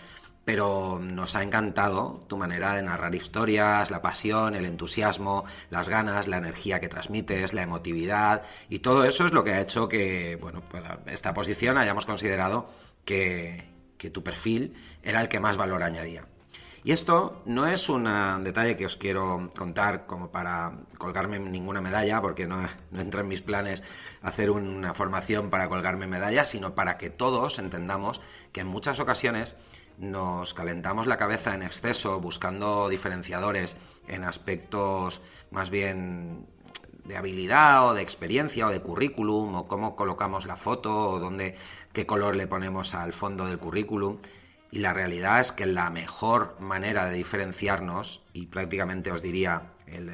pero 0.46 1.02
nos 1.04 1.36
ha 1.36 1.44
encantado 1.44 2.24
tu 2.30 2.38
manera 2.38 2.76
de 2.76 2.82
narrar 2.82 3.14
historias, 3.14 3.92
la 3.92 4.02
pasión, 4.02 4.56
el 4.56 4.66
entusiasmo, 4.66 5.44
las 5.70 5.90
ganas, 5.90 6.30
la 6.30 6.38
energía 6.38 6.80
que 6.80 6.88
transmites, 6.88 7.54
la 7.54 7.64
emotividad, 7.64 8.44
y 8.70 8.80
todo 8.80 9.04
eso 9.04 9.26
es 9.26 9.34
lo 9.34 9.44
que 9.44 9.52
ha 9.52 9.60
hecho 9.60 9.90
que, 9.90 10.38
bueno, 10.40 10.62
para 10.62 11.02
esta 11.08 11.34
posición 11.34 11.78
hayamos 11.78 12.06
considerado 12.06 12.68
que, 13.04 13.66
que 13.98 14.10
tu 14.10 14.24
perfil 14.24 14.76
era 15.04 15.20
el 15.20 15.28
que 15.28 15.42
más 15.42 15.58
valor 15.58 15.84
añadía. 15.84 16.26
Y 16.84 16.92
esto 16.92 17.42
no 17.46 17.68
es 17.68 17.90
un 17.90 18.06
detalle 18.44 18.76
que 18.78 18.86
os 18.86 18.96
quiero 18.96 19.50
contar 19.58 20.06
como 20.06 20.30
para 20.30 20.74
colgarme 20.98 21.40
ninguna 21.40 21.82
medalla, 21.82 22.22
porque 22.22 22.48
no, 22.48 22.66
entra 22.96 23.22
en 23.22 23.28
mis 23.28 23.42
planes 23.42 23.84
hacer 24.22 24.50
una 24.52 24.94
formación 24.94 25.50
para 25.50 25.68
colgarme 25.70 26.08
medallas, 26.08 26.50
sino 26.50 26.76
para 26.76 26.98
que 26.98 27.10
todos 27.10 27.60
entendamos 27.60 28.22
que 28.52 28.62
en 28.62 28.68
muchas 28.68 29.00
ocasiones 29.00 29.56
nos 29.98 30.54
calentamos 30.54 31.08
la 31.08 31.18
cabeza 31.18 31.56
en 31.56 31.64
exceso 31.64 32.20
buscando 32.20 32.88
diferenciadores 32.88 33.76
en 34.08 34.24
aspectos 34.24 35.22
más 35.52 35.70
bien 35.70 36.46
habilidad 37.16 37.88
o 37.88 37.94
de 37.94 38.02
experiencia 38.02 38.68
o 38.68 38.72
de 38.72 38.82
currículum 38.82 39.56
o 39.56 39.68
cómo 39.68 39.96
colocamos 39.96 40.46
la 40.46 40.56
foto 40.56 41.10
o 41.10 41.20
dónde, 41.20 41.56
qué 41.94 42.06
color 42.06 42.36
le 42.36 42.48
ponemos 42.48 42.94
al 42.94 43.14
fondo 43.14 43.46
del 43.46 43.60
currículum. 43.60 44.18
Y 44.72 44.80
la 44.80 44.94
realidad 44.94 45.40
es 45.40 45.52
que 45.52 45.66
la 45.66 45.90
mejor 45.90 46.58
manera 46.60 47.06
de 47.06 47.16
diferenciarnos, 47.16 48.24
y 48.34 48.48
prácticamente 48.48 49.12
os 49.12 49.22
diría 49.22 49.74
el, 49.86 50.12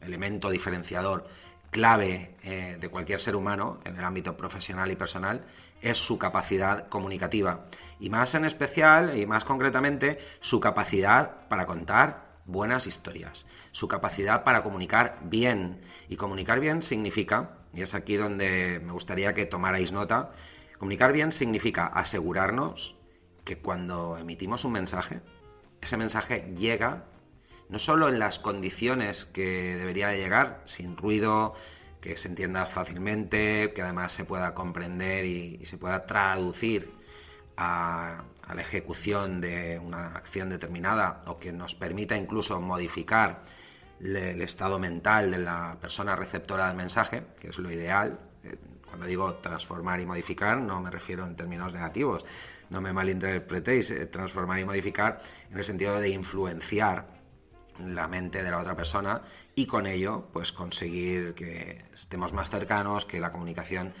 elemento 0.00 0.48
diferenciador 0.48 1.26
clave 1.70 2.36
eh, 2.42 2.78
de 2.80 2.88
cualquier 2.88 3.18
ser 3.18 3.36
humano 3.36 3.80
en 3.84 3.96
el 3.96 4.04
ámbito 4.04 4.36
profesional 4.36 4.90
y 4.90 4.96
personal, 4.96 5.42
es 5.82 5.98
su 5.98 6.18
capacidad 6.18 6.88
comunicativa. 6.88 7.66
Y 7.98 8.10
más 8.10 8.34
en 8.34 8.44
especial, 8.44 9.16
y 9.16 9.26
más 9.26 9.44
concretamente, 9.44 10.18
su 10.40 10.60
capacidad 10.60 11.48
para 11.48 11.66
contar 11.66 12.30
buenas 12.46 12.86
historias, 12.86 13.46
su 13.70 13.88
capacidad 13.88 14.44
para 14.44 14.62
comunicar 14.62 15.18
bien. 15.22 15.80
Y 16.08 16.16
comunicar 16.16 16.60
bien 16.60 16.82
significa, 16.82 17.58
y 17.72 17.82
es 17.82 17.94
aquí 17.94 18.16
donde 18.16 18.80
me 18.84 18.92
gustaría 18.92 19.34
que 19.34 19.46
tomarais 19.46 19.92
nota, 19.92 20.32
comunicar 20.78 21.12
bien 21.12 21.32
significa 21.32 21.86
asegurarnos 21.86 22.99
que 23.50 23.58
cuando 23.58 24.16
emitimos 24.16 24.64
un 24.64 24.70
mensaje, 24.70 25.22
ese 25.80 25.96
mensaje 25.96 26.54
llega 26.56 27.06
no 27.68 27.80
solo 27.80 28.08
en 28.08 28.20
las 28.20 28.38
condiciones 28.38 29.26
que 29.26 29.76
debería 29.76 30.06
de 30.06 30.18
llegar, 30.18 30.62
sin 30.66 30.96
ruido, 30.96 31.54
que 32.00 32.16
se 32.16 32.28
entienda 32.28 32.64
fácilmente, 32.64 33.72
que 33.74 33.82
además 33.82 34.12
se 34.12 34.24
pueda 34.24 34.54
comprender 34.54 35.24
y, 35.24 35.64
se 35.64 35.78
pueda 35.78 36.06
traducir 36.06 36.92
a, 37.56 38.22
la 38.54 38.62
ejecución 38.62 39.40
de 39.40 39.80
una 39.80 40.14
acción 40.14 40.48
determinada 40.48 41.22
o 41.26 41.40
que 41.40 41.52
nos 41.52 41.74
permita 41.74 42.16
incluso 42.16 42.60
modificar 42.60 43.42
el 43.98 44.42
estado 44.42 44.78
mental 44.78 45.32
de 45.32 45.38
la 45.38 45.76
persona 45.80 46.14
receptora 46.14 46.68
del 46.68 46.76
mensaje, 46.76 47.24
que 47.40 47.48
es 47.48 47.58
lo 47.58 47.68
ideal. 47.72 48.16
Eh, 48.44 48.56
cuando 48.86 49.06
digo 49.06 49.34
transformar 49.34 50.00
y 50.00 50.06
modificar, 50.06 50.58
no 50.58 50.80
me 50.80 50.90
refiero 50.92 51.26
en 51.26 51.34
términos 51.34 51.72
negativos, 51.72 52.24
no 52.70 52.80
me 52.80 52.92
malinterpretéis, 52.92 53.92
transformar 54.10 54.60
y 54.60 54.64
modificar 54.64 55.20
en 55.50 55.58
el 55.58 55.64
sentido 55.64 55.98
de 55.98 56.08
influenciar 56.10 57.20
la 57.86 58.08
mente 58.08 58.42
de 58.42 58.50
la 58.50 58.58
otra 58.58 58.76
persona 58.76 59.22
y 59.54 59.66
con 59.66 59.86
ello 59.86 60.28
pues 60.32 60.52
conseguir 60.52 61.34
que 61.34 61.84
estemos 61.92 62.32
más 62.32 62.50
cercanos, 62.50 63.04
que 63.04 63.20
la 63.20 63.32
comunicación 63.32 63.92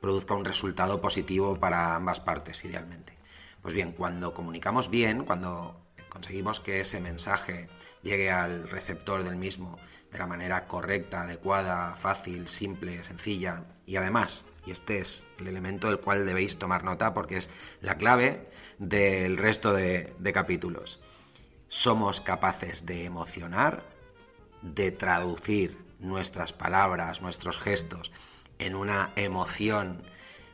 produzca 0.00 0.34
un 0.34 0.44
resultado 0.44 1.00
positivo 1.00 1.58
para 1.58 1.94
ambas 1.96 2.20
partes 2.20 2.64
idealmente. 2.64 3.16
Pues 3.62 3.74
bien, 3.74 3.92
cuando 3.92 4.32
comunicamos 4.32 4.90
bien, 4.90 5.24
cuando 5.24 5.85
conseguimos 6.16 6.60
que 6.60 6.80
ese 6.80 6.98
mensaje 6.98 7.68
llegue 8.02 8.30
al 8.30 8.70
receptor 8.70 9.22
del 9.22 9.36
mismo 9.36 9.78
de 10.10 10.18
la 10.18 10.26
manera 10.26 10.66
correcta, 10.66 11.20
adecuada, 11.20 11.94
fácil, 11.94 12.48
simple, 12.48 13.02
sencilla 13.02 13.64
y 13.84 13.96
además, 13.96 14.46
y 14.64 14.70
este 14.70 14.98
es 14.98 15.26
el 15.38 15.48
elemento 15.48 15.88
del 15.88 16.00
cual 16.00 16.24
debéis 16.24 16.58
tomar 16.58 16.84
nota 16.84 17.12
porque 17.12 17.36
es 17.36 17.50
la 17.82 17.98
clave 17.98 18.48
del 18.78 19.36
resto 19.36 19.74
de, 19.74 20.14
capítulos. 20.32 21.00
Somos 21.68 22.22
capaces 22.22 22.86
de 22.86 23.04
emocionar, 23.04 23.84
de 24.62 24.92
traducir 24.92 25.76
nuestras 25.98 26.54
palabras, 26.54 27.20
nuestros 27.20 27.58
gestos 27.58 28.10
en 28.58 28.74
una 28.74 29.12
emoción 29.16 30.02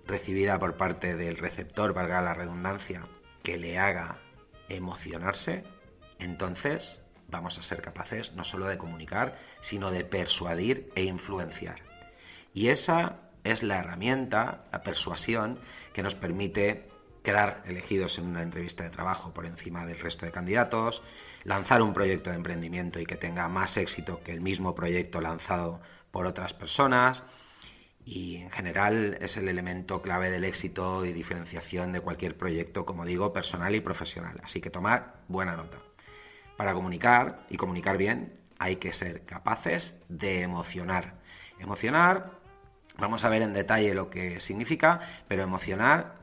recibida 0.08 0.58
por 0.58 0.76
parte 0.76 1.14
del 1.14 1.36
receptor, 1.36 1.94
valga 1.94 2.20
la 2.20 2.34
redundancia, 2.34 3.06
que 3.44 3.58
le 3.58 3.78
haga 3.78 4.18
emocionarse, 4.76 5.64
entonces 6.18 7.04
vamos 7.28 7.58
a 7.58 7.62
ser 7.62 7.80
capaces 7.80 8.32
no 8.34 8.44
solo 8.44 8.66
de 8.66 8.78
comunicar, 8.78 9.36
sino 9.60 9.90
de 9.90 10.04
persuadir 10.04 10.92
e 10.94 11.04
influenciar. 11.04 11.82
Y 12.52 12.68
esa 12.68 13.20
es 13.44 13.62
la 13.62 13.78
herramienta, 13.78 14.64
la 14.70 14.82
persuasión, 14.82 15.58
que 15.92 16.02
nos 16.02 16.14
permite 16.14 16.86
quedar 17.22 17.62
elegidos 17.66 18.18
en 18.18 18.26
una 18.26 18.42
entrevista 18.42 18.84
de 18.84 18.90
trabajo 18.90 19.32
por 19.32 19.46
encima 19.46 19.86
del 19.86 19.98
resto 19.98 20.26
de 20.26 20.32
candidatos, 20.32 21.02
lanzar 21.44 21.82
un 21.82 21.94
proyecto 21.94 22.30
de 22.30 22.36
emprendimiento 22.36 23.00
y 23.00 23.06
que 23.06 23.16
tenga 23.16 23.48
más 23.48 23.76
éxito 23.76 24.22
que 24.22 24.32
el 24.32 24.40
mismo 24.40 24.74
proyecto 24.74 25.20
lanzado 25.20 25.80
por 26.10 26.26
otras 26.26 26.52
personas. 26.52 27.24
Y 28.04 28.36
en 28.36 28.50
general 28.50 29.16
es 29.20 29.36
el 29.36 29.48
elemento 29.48 30.02
clave 30.02 30.30
del 30.30 30.44
éxito 30.44 31.04
y 31.04 31.12
diferenciación 31.12 31.92
de 31.92 32.00
cualquier 32.00 32.36
proyecto, 32.36 32.84
como 32.84 33.04
digo, 33.04 33.32
personal 33.32 33.74
y 33.74 33.80
profesional. 33.80 34.40
Así 34.42 34.60
que 34.60 34.70
tomar 34.70 35.22
buena 35.28 35.56
nota. 35.56 35.78
Para 36.56 36.74
comunicar 36.74 37.42
y 37.48 37.56
comunicar 37.56 37.96
bien 37.96 38.34
hay 38.58 38.76
que 38.76 38.92
ser 38.92 39.24
capaces 39.24 40.00
de 40.08 40.42
emocionar. 40.42 41.20
Emocionar, 41.58 42.30
vamos 42.98 43.24
a 43.24 43.28
ver 43.28 43.42
en 43.42 43.52
detalle 43.52 43.94
lo 43.94 44.10
que 44.10 44.40
significa, 44.40 45.00
pero 45.28 45.42
emocionar 45.42 46.22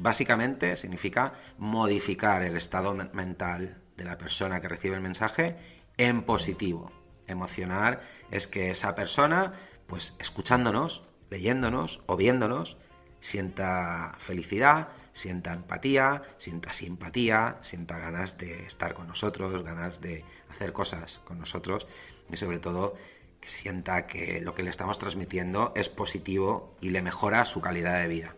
Básicamente 0.00 0.76
significa 0.76 1.34
modificar 1.58 2.42
el 2.42 2.56
estado 2.56 2.94
mental 3.12 3.80
de 3.96 4.04
la 4.04 4.18
persona 4.18 4.60
que 4.60 4.68
recibe 4.68 4.96
el 4.96 5.02
mensaje 5.02 5.56
en 5.96 6.22
positivo. 6.22 6.90
Emocionar 7.26 8.00
es 8.30 8.48
que 8.48 8.70
esa 8.70 8.94
persona, 8.94 9.52
pues 9.86 10.14
escuchándonos, 10.18 11.04
leyéndonos 11.30 12.02
o 12.06 12.16
viéndonos, 12.16 12.78
sienta 13.20 14.14
felicidad, 14.18 14.88
sienta 15.12 15.54
empatía, 15.54 16.22
sienta 16.36 16.72
simpatía, 16.72 17.58
sienta 17.62 17.98
ganas 17.98 18.36
de 18.36 18.66
estar 18.66 18.94
con 18.94 19.06
nosotros, 19.06 19.62
ganas 19.62 20.00
de 20.00 20.24
hacer 20.50 20.72
cosas 20.72 21.20
con 21.24 21.38
nosotros 21.38 21.86
y 22.30 22.36
sobre 22.36 22.58
todo 22.58 22.94
que 23.40 23.48
sienta 23.48 24.06
que 24.06 24.40
lo 24.40 24.54
que 24.54 24.62
le 24.62 24.70
estamos 24.70 24.98
transmitiendo 24.98 25.72
es 25.74 25.88
positivo 25.88 26.72
y 26.80 26.90
le 26.90 27.02
mejora 27.02 27.44
su 27.44 27.60
calidad 27.60 28.00
de 28.00 28.08
vida. 28.08 28.36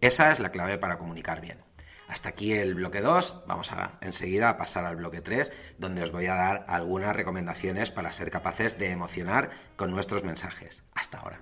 Esa 0.00 0.30
es 0.30 0.40
la 0.40 0.50
clave 0.50 0.78
para 0.78 0.98
comunicar 0.98 1.40
bien. 1.40 1.58
Hasta 2.10 2.30
aquí 2.30 2.52
el 2.52 2.74
bloque 2.74 3.00
2, 3.00 3.44
vamos 3.46 3.70
a 3.72 3.92
enseguida 4.00 4.48
a 4.48 4.58
pasar 4.58 4.84
al 4.84 4.96
bloque 4.96 5.20
3, 5.20 5.52
donde 5.78 6.02
os 6.02 6.10
voy 6.10 6.26
a 6.26 6.34
dar 6.34 6.64
algunas 6.66 7.14
recomendaciones 7.14 7.92
para 7.92 8.10
ser 8.10 8.32
capaces 8.32 8.78
de 8.78 8.90
emocionar 8.90 9.50
con 9.76 9.92
nuestros 9.92 10.24
mensajes. 10.24 10.82
Hasta 10.92 11.18
ahora. 11.18 11.40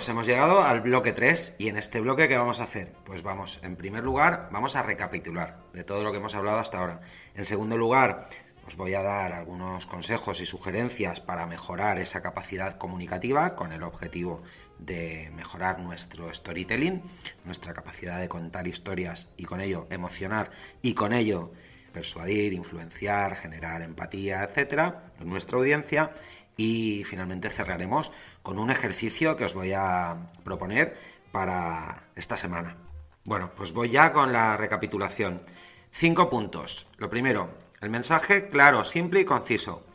pues 0.00 0.08
hemos 0.08 0.26
llegado 0.26 0.62
al 0.62 0.80
bloque 0.80 1.12
3 1.12 1.56
y 1.58 1.68
en 1.68 1.76
este 1.76 2.00
bloque 2.00 2.28
¿qué 2.28 2.38
vamos 2.38 2.60
a 2.60 2.64
hacer? 2.64 2.94
Pues 3.04 3.22
vamos, 3.22 3.58
en 3.62 3.76
primer 3.76 4.04
lugar, 4.04 4.48
vamos 4.52 4.76
a 4.76 4.82
recapitular 4.82 5.58
de 5.72 5.84
todo 5.84 6.04
lo 6.04 6.12
que 6.12 6.18
hemos 6.18 6.34
hablado 6.34 6.58
hasta 6.58 6.78
ahora. 6.78 7.00
En 7.34 7.44
segundo 7.44 7.76
lugar, 7.76 8.26
os 8.66 8.76
voy 8.76 8.94
a 8.94 9.02
dar 9.02 9.32
algunos 9.32 9.86
consejos 9.86 10.40
y 10.40 10.46
sugerencias 10.46 11.20
para 11.20 11.46
mejorar 11.46 11.98
esa 11.98 12.22
capacidad 12.22 12.78
comunicativa 12.78 13.56
con 13.56 13.72
el 13.72 13.82
objetivo 13.82 14.42
de 14.78 15.30
mejorar 15.34 15.80
nuestro 15.80 16.32
storytelling, 16.32 17.02
nuestra 17.44 17.74
capacidad 17.74 18.18
de 18.18 18.28
contar 18.28 18.66
historias 18.66 19.30
y 19.36 19.44
con 19.44 19.60
ello 19.60 19.86
emocionar 19.90 20.50
y 20.82 20.94
con 20.94 21.12
ello 21.12 21.52
persuadir, 21.92 22.52
influenciar, 22.52 23.36
generar 23.36 23.82
empatía, 23.82 24.44
etcétera, 24.44 25.12
en 25.20 25.28
nuestra 25.28 25.58
audiencia. 25.58 26.10
Y 26.56 27.04
finalmente 27.04 27.50
cerraremos 27.50 28.12
con 28.42 28.58
un 28.58 28.70
ejercicio 28.70 29.36
que 29.36 29.44
os 29.44 29.54
voy 29.54 29.72
a 29.72 30.30
proponer 30.44 30.94
para 31.32 32.04
esta 32.16 32.36
semana. 32.36 32.76
Bueno, 33.24 33.50
pues 33.54 33.72
voy 33.72 33.90
ya 33.90 34.12
con 34.12 34.32
la 34.32 34.56
recapitulación. 34.56 35.42
Cinco 35.90 36.28
puntos. 36.28 36.86
Lo 36.98 37.08
primero, 37.08 37.50
el 37.80 37.90
mensaje 37.90 38.48
claro, 38.48 38.84
simple 38.84 39.20
y 39.20 39.24
conciso. 39.24 39.86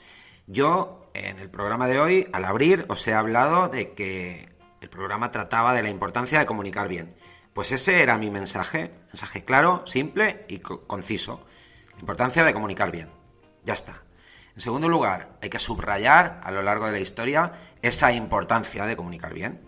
Yo, 0.47 1.09
en 1.13 1.39
el 1.39 1.49
programa 1.49 1.87
de 1.87 1.99
hoy, 1.99 2.27
al 2.33 2.45
abrir, 2.45 2.85
os 2.89 3.07
he 3.07 3.13
hablado 3.13 3.69
de 3.69 3.93
que 3.93 4.49
el 4.81 4.89
programa 4.89 5.31
trataba 5.31 5.73
de 5.73 5.83
la 5.83 5.89
importancia 5.89 6.39
de 6.39 6.45
comunicar 6.45 6.87
bien. 6.87 7.15
Pues 7.53 7.71
ese 7.71 8.01
era 8.01 8.17
mi 8.17 8.31
mensaje, 8.31 8.91
mensaje 9.07 9.45
claro, 9.45 9.83
simple 9.85 10.45
y 10.47 10.59
conciso. 10.59 11.45
La 11.93 12.01
importancia 12.01 12.43
de 12.43 12.53
comunicar 12.53 12.91
bien. 12.91 13.09
Ya 13.63 13.73
está. 13.73 14.03
En 14.55 14.61
segundo 14.61 14.89
lugar, 14.89 15.37
hay 15.41 15.49
que 15.49 15.59
subrayar 15.59 16.41
a 16.43 16.51
lo 16.51 16.61
largo 16.61 16.85
de 16.85 16.93
la 16.93 16.99
historia 16.99 17.53
esa 17.81 18.11
importancia 18.11 18.85
de 18.85 18.95
comunicar 18.95 19.33
bien. 19.33 19.64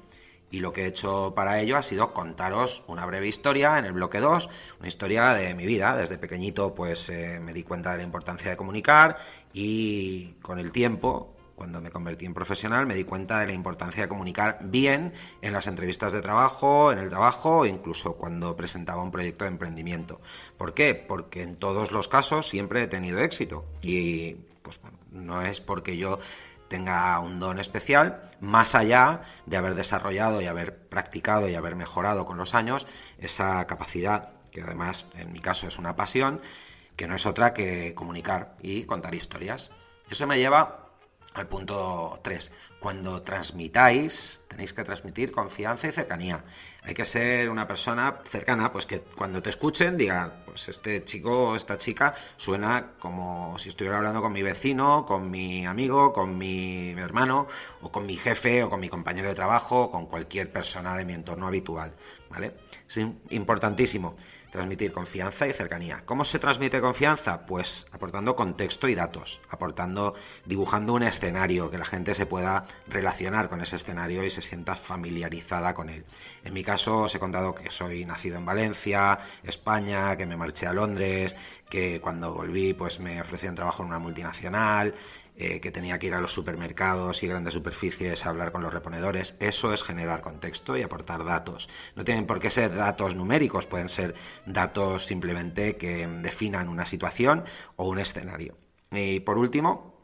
Y 0.50 0.60
lo 0.60 0.72
que 0.72 0.84
he 0.84 0.88
hecho 0.88 1.34
para 1.36 1.60
ello 1.60 1.78
ha 1.78 1.84
sido 1.84 2.14
contaros 2.14 2.84
una 2.88 3.06
breve 3.06 3.28
historia 3.28 3.78
en 3.78 3.86
el 3.86 3.94
bloque 3.94 4.20
2, 4.20 4.50
una 4.80 4.88
historia 4.88 5.34
de 5.34 5.54
mi 5.54 5.66
vida. 5.66 5.96
Desde 5.96 6.18
pequeñito 6.18 6.74
pues 6.74 7.10
eh, 7.10 7.40
me 7.42 7.54
di 7.54 7.64
cuenta 7.64 7.92
de 7.92 7.98
la 7.98 8.04
importancia 8.04 8.50
de 8.50 8.58
comunicar 8.58 9.18
y 9.54 10.34
con 10.42 10.60
el 10.60 10.72
tiempo, 10.72 11.36
cuando 11.56 11.82
me 11.82 11.90
convertí 11.90 12.26
en 12.26 12.34
profesional, 12.34 12.86
me 12.86 12.94
di 12.94 13.04
cuenta 13.04 13.40
de 13.40 13.48
la 13.48 13.54
importancia 13.54 14.04
de 14.04 14.08
comunicar 14.08 14.60
bien 14.62 15.12
en 15.42 15.54
las 15.54 15.68
entrevistas 15.68 16.14
de 16.14 16.22
trabajo, 16.22 16.92
en 16.92 17.00
el 17.00 17.10
trabajo 17.10 17.66
incluso 17.66 18.14
cuando 18.14 18.56
presentaba 18.56 19.02
un 19.02 19.12
proyecto 19.12 19.44
de 19.44 19.50
emprendimiento. 19.50 20.22
¿Por 20.56 20.74
qué? 20.74 20.94
Porque 20.96 21.42
en 21.42 21.56
todos 21.56 21.92
los 21.92 22.08
casos 22.08 22.48
siempre 22.48 22.84
he 22.84 22.88
tenido 22.88 23.20
éxito 23.20 23.66
y 23.82 24.36
pues 24.62 24.80
no 25.12 25.42
es 25.42 25.60
porque 25.60 25.98
yo 25.98 26.20
tenga 26.68 27.20
un 27.20 27.40
don 27.40 27.60
especial, 27.60 28.22
más 28.40 28.76
allá 28.76 29.22
de 29.46 29.58
haber 29.58 29.76
desarrollado 29.76 30.42
y 30.42 30.46
haber 30.46 30.88
practicado 30.88 31.50
y 31.50 31.56
haber 31.56 31.76
mejorado 31.76 32.26
con 32.26 32.38
los 32.38 32.56
años 32.56 32.88
esa 33.18 33.66
capacidad, 33.68 34.34
que 34.52 34.62
además 34.62 35.08
en 35.16 35.32
mi 35.32 35.40
caso 35.40 35.68
es 35.68 35.78
una 35.78 35.96
pasión, 35.96 36.42
que 36.96 37.08
no 37.08 37.16
es 37.16 37.26
otra 37.26 37.54
que 37.54 37.94
comunicar 37.94 38.56
y 38.62 38.84
contar 38.84 39.14
historias. 39.16 39.70
Eso 40.10 40.26
me 40.26 40.38
lleva 40.38 40.87
al 41.38 41.48
punto 41.48 42.20
3. 42.24 42.52
Cuando 42.80 43.22
transmitáis, 43.22 44.44
tenéis 44.48 44.74
que 44.74 44.84
transmitir 44.84 45.32
confianza 45.32 45.88
y 45.88 45.92
cercanía. 45.92 46.44
Hay 46.84 46.94
que 46.94 47.06
ser 47.06 47.50
una 47.50 47.68
persona 47.68 48.22
cercana, 48.24 48.72
pues 48.72 48.86
que 48.86 49.02
cuando 49.02 49.42
te 49.42 49.50
escuchen 49.50 49.98
digan, 49.98 50.44
pues 50.46 50.70
este 50.70 51.04
chico 51.04 51.50
o 51.50 51.56
esta 51.56 51.78
chica 51.78 52.14
suena 52.36 52.94
como 53.00 53.58
si 53.58 53.70
estuviera 53.70 53.98
hablando 53.98 54.22
con 54.22 54.32
mi 54.32 54.42
vecino, 54.42 55.06
con 55.06 55.30
mi 55.30 55.66
amigo, 55.66 56.14
con 56.14 56.38
mi 56.38 56.92
hermano, 56.92 57.48
o 57.82 57.92
con 57.92 58.06
mi 58.06 58.16
jefe, 58.18 58.64
o 58.64 58.70
con 58.70 58.80
mi 58.80 58.90
compañero 58.90 59.28
de 59.30 59.36
trabajo, 59.36 59.84
o 59.84 59.92
con 59.92 60.06
cualquier 60.06 60.52
persona 60.52 60.96
de 60.96 61.06
mi 61.06 61.14
entorno 61.14 61.48
habitual. 61.48 61.94
¿Vale? 62.30 62.56
Es 62.88 62.98
importantísimo 63.30 64.16
transmitir 64.58 64.92
confianza 64.92 65.48
y 65.48 65.54
cercanía. 65.54 66.02
¿Cómo 66.04 66.26
se 66.26 66.40
transmite 66.40 66.82
confianza? 66.82 67.46
Pues 67.46 67.86
aportando 67.92 68.36
contexto 68.36 68.88
y 68.88 68.96
datos, 68.96 69.40
aportando, 69.50 70.16
dibujando 70.46 70.94
un 70.94 71.04
escenario, 71.04 71.70
que 71.70 71.78
la 71.78 71.86
gente 71.86 72.16
se 72.16 72.26
pueda 72.26 72.64
relacionar 72.88 73.50
con 73.50 73.62
ese 73.62 73.76
escenario 73.76 74.24
y 74.24 74.32
se 74.32 74.42
sienta 74.42 74.76
familiarizada 74.76 75.76
con 75.76 75.92
él. 75.92 76.06
En 76.44 76.54
mi 76.56 76.64
caso 76.64 77.04
os 77.04 77.14
he 77.14 77.20
contado 77.20 77.54
que 77.54 77.70
soy 77.70 78.04
nacido 78.04 78.40
en 78.40 78.46
Valencia, 78.46 79.20
España, 79.44 80.18
que 80.18 80.26
me 80.26 80.36
marché 80.36 80.66
a 80.66 80.74
Londres, 80.74 81.38
que 81.70 82.02
cuando 82.02 82.34
volví 82.34 82.74
pues 82.74 83.00
me 83.00 83.22
ofrecían 83.22 83.54
trabajo 83.54 83.84
en 83.84 83.90
una 83.90 84.00
multinacional, 84.00 84.96
eh, 85.38 85.60
que 85.60 85.72
tenía 85.72 86.00
que 86.00 86.08
ir 86.08 86.14
a 86.14 86.22
los 86.22 86.34
supermercados 86.34 87.22
y 87.24 87.28
grandes 87.28 87.54
superficies 87.54 88.26
a 88.26 88.30
hablar 88.30 88.52
con 88.52 88.64
los 88.64 88.74
reponedores. 88.74 89.36
Eso 89.40 89.72
es 89.74 89.84
generar 89.84 90.22
contexto 90.22 90.76
y 90.78 90.82
aportar 90.82 91.24
datos. 91.24 91.70
No 91.96 92.04
tienen 92.04 92.26
por 92.26 92.40
qué 92.40 92.50
ser 92.50 92.74
datos 92.76 93.16
numéricos, 93.16 93.68
pueden 93.68 93.90
ser 93.90 94.16
datos 94.46 95.06
simplemente 95.06 95.78
que 95.78 96.08
definan 96.08 96.70
una 96.70 96.86
situación 96.86 97.44
o 97.76 97.88
un 97.88 98.00
escenario. 98.00 98.58
Y 98.92 99.20
por 99.20 99.38
último, 99.38 99.98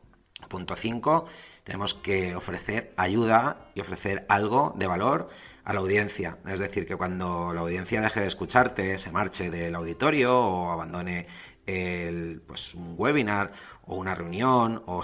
Punto 0.47 0.75
5, 0.75 1.25
tenemos 1.63 1.93
que 1.93 2.35
ofrecer 2.35 2.93
ayuda 2.97 3.71
y 3.75 3.81
ofrecer 3.81 4.25
algo 4.29 4.73
de 4.75 4.87
valor 4.87 5.29
a 5.63 5.73
la 5.73 5.79
audiencia. 5.79 6.37
Es 6.47 6.59
decir, 6.59 6.85
que 6.85 6.95
cuando 6.95 7.53
la 7.53 7.61
audiencia 7.61 8.01
deje 8.01 8.21
de 8.21 8.27
escucharte, 8.27 8.97
se 8.97 9.11
marche 9.11 9.49
del 9.49 9.75
auditorio 9.75 10.37
o 10.37 10.71
abandone 10.71 11.27
el, 11.65 12.41
pues, 12.45 12.73
un 12.73 12.95
webinar 12.97 13.51
o 13.85 13.95
una 13.95 14.15
reunión 14.15 14.83
o 14.85 15.01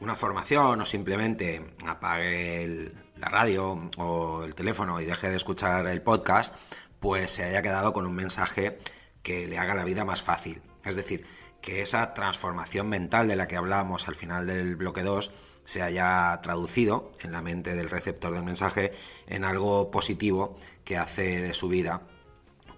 una 0.00 0.16
formación 0.16 0.80
o 0.80 0.86
simplemente 0.86 1.74
apague 1.86 2.92
la 3.16 3.28
radio 3.28 3.90
o 3.96 4.44
el 4.44 4.54
teléfono 4.54 5.00
y 5.00 5.04
deje 5.04 5.28
de 5.28 5.36
escuchar 5.36 5.86
el 5.86 6.02
podcast, 6.02 6.56
pues 6.98 7.30
se 7.30 7.44
haya 7.44 7.62
quedado 7.62 7.92
con 7.92 8.06
un 8.06 8.14
mensaje 8.14 8.78
que 9.22 9.46
le 9.46 9.58
haga 9.58 9.74
la 9.74 9.84
vida 9.84 10.04
más 10.04 10.22
fácil. 10.22 10.60
Es 10.84 10.96
decir, 10.96 11.24
que 11.60 11.80
esa 11.80 12.12
transformación 12.12 12.88
mental 12.88 13.28
de 13.28 13.36
la 13.36 13.46
que 13.46 13.56
hablábamos 13.56 14.08
al 14.08 14.16
final 14.16 14.46
del 14.46 14.74
bloque 14.74 15.02
2 15.02 15.30
se 15.64 15.82
haya 15.82 16.38
traducido 16.42 17.12
en 17.20 17.30
la 17.30 17.40
mente 17.40 17.74
del 17.74 17.88
receptor 17.88 18.34
del 18.34 18.42
mensaje 18.42 18.92
en 19.28 19.44
algo 19.44 19.90
positivo 19.92 20.54
que 20.84 20.98
hace 20.98 21.40
de 21.40 21.54
su 21.54 21.68
vida 21.68 22.02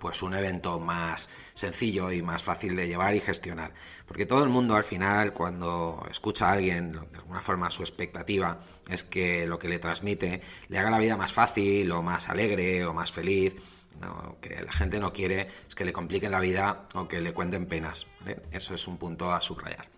pues 0.04 0.22
un 0.22 0.34
evento 0.34 0.78
más 0.78 1.30
sencillo 1.54 2.12
y 2.12 2.20
más 2.20 2.42
fácil 2.42 2.76
de 2.76 2.86
llevar 2.86 3.14
y 3.14 3.20
gestionar. 3.20 3.72
Porque 4.06 4.26
todo 4.26 4.44
el 4.44 4.50
mundo 4.50 4.76
al 4.76 4.84
final, 4.84 5.32
cuando 5.32 6.06
escucha 6.10 6.50
a 6.50 6.52
alguien, 6.52 6.92
de 6.92 6.98
alguna 7.20 7.40
forma 7.40 7.70
su 7.70 7.80
expectativa 7.80 8.58
es 8.86 9.02
que 9.02 9.46
lo 9.46 9.58
que 9.58 9.66
le 9.66 9.78
transmite 9.78 10.42
le 10.68 10.78
haga 10.78 10.90
la 10.90 10.98
vida 10.98 11.16
más 11.16 11.32
fácil 11.32 11.90
o 11.90 12.02
más 12.02 12.28
alegre 12.28 12.84
o 12.84 12.92
más 12.92 13.12
feliz. 13.12 13.56
Lo 13.98 14.36
que 14.42 14.60
la 14.62 14.72
gente 14.72 15.00
no 15.00 15.10
quiere 15.10 15.48
es 15.66 15.74
que 15.74 15.86
le 15.86 15.94
compliquen 15.94 16.32
la 16.32 16.40
vida 16.40 16.84
o 16.92 17.08
que 17.08 17.22
le 17.22 17.32
cuenten 17.32 17.64
penas. 17.64 18.06
Eso 18.52 18.74
es 18.74 18.86
un 18.86 18.98
punto 18.98 19.32
a 19.32 19.40
subrayar. 19.40 19.88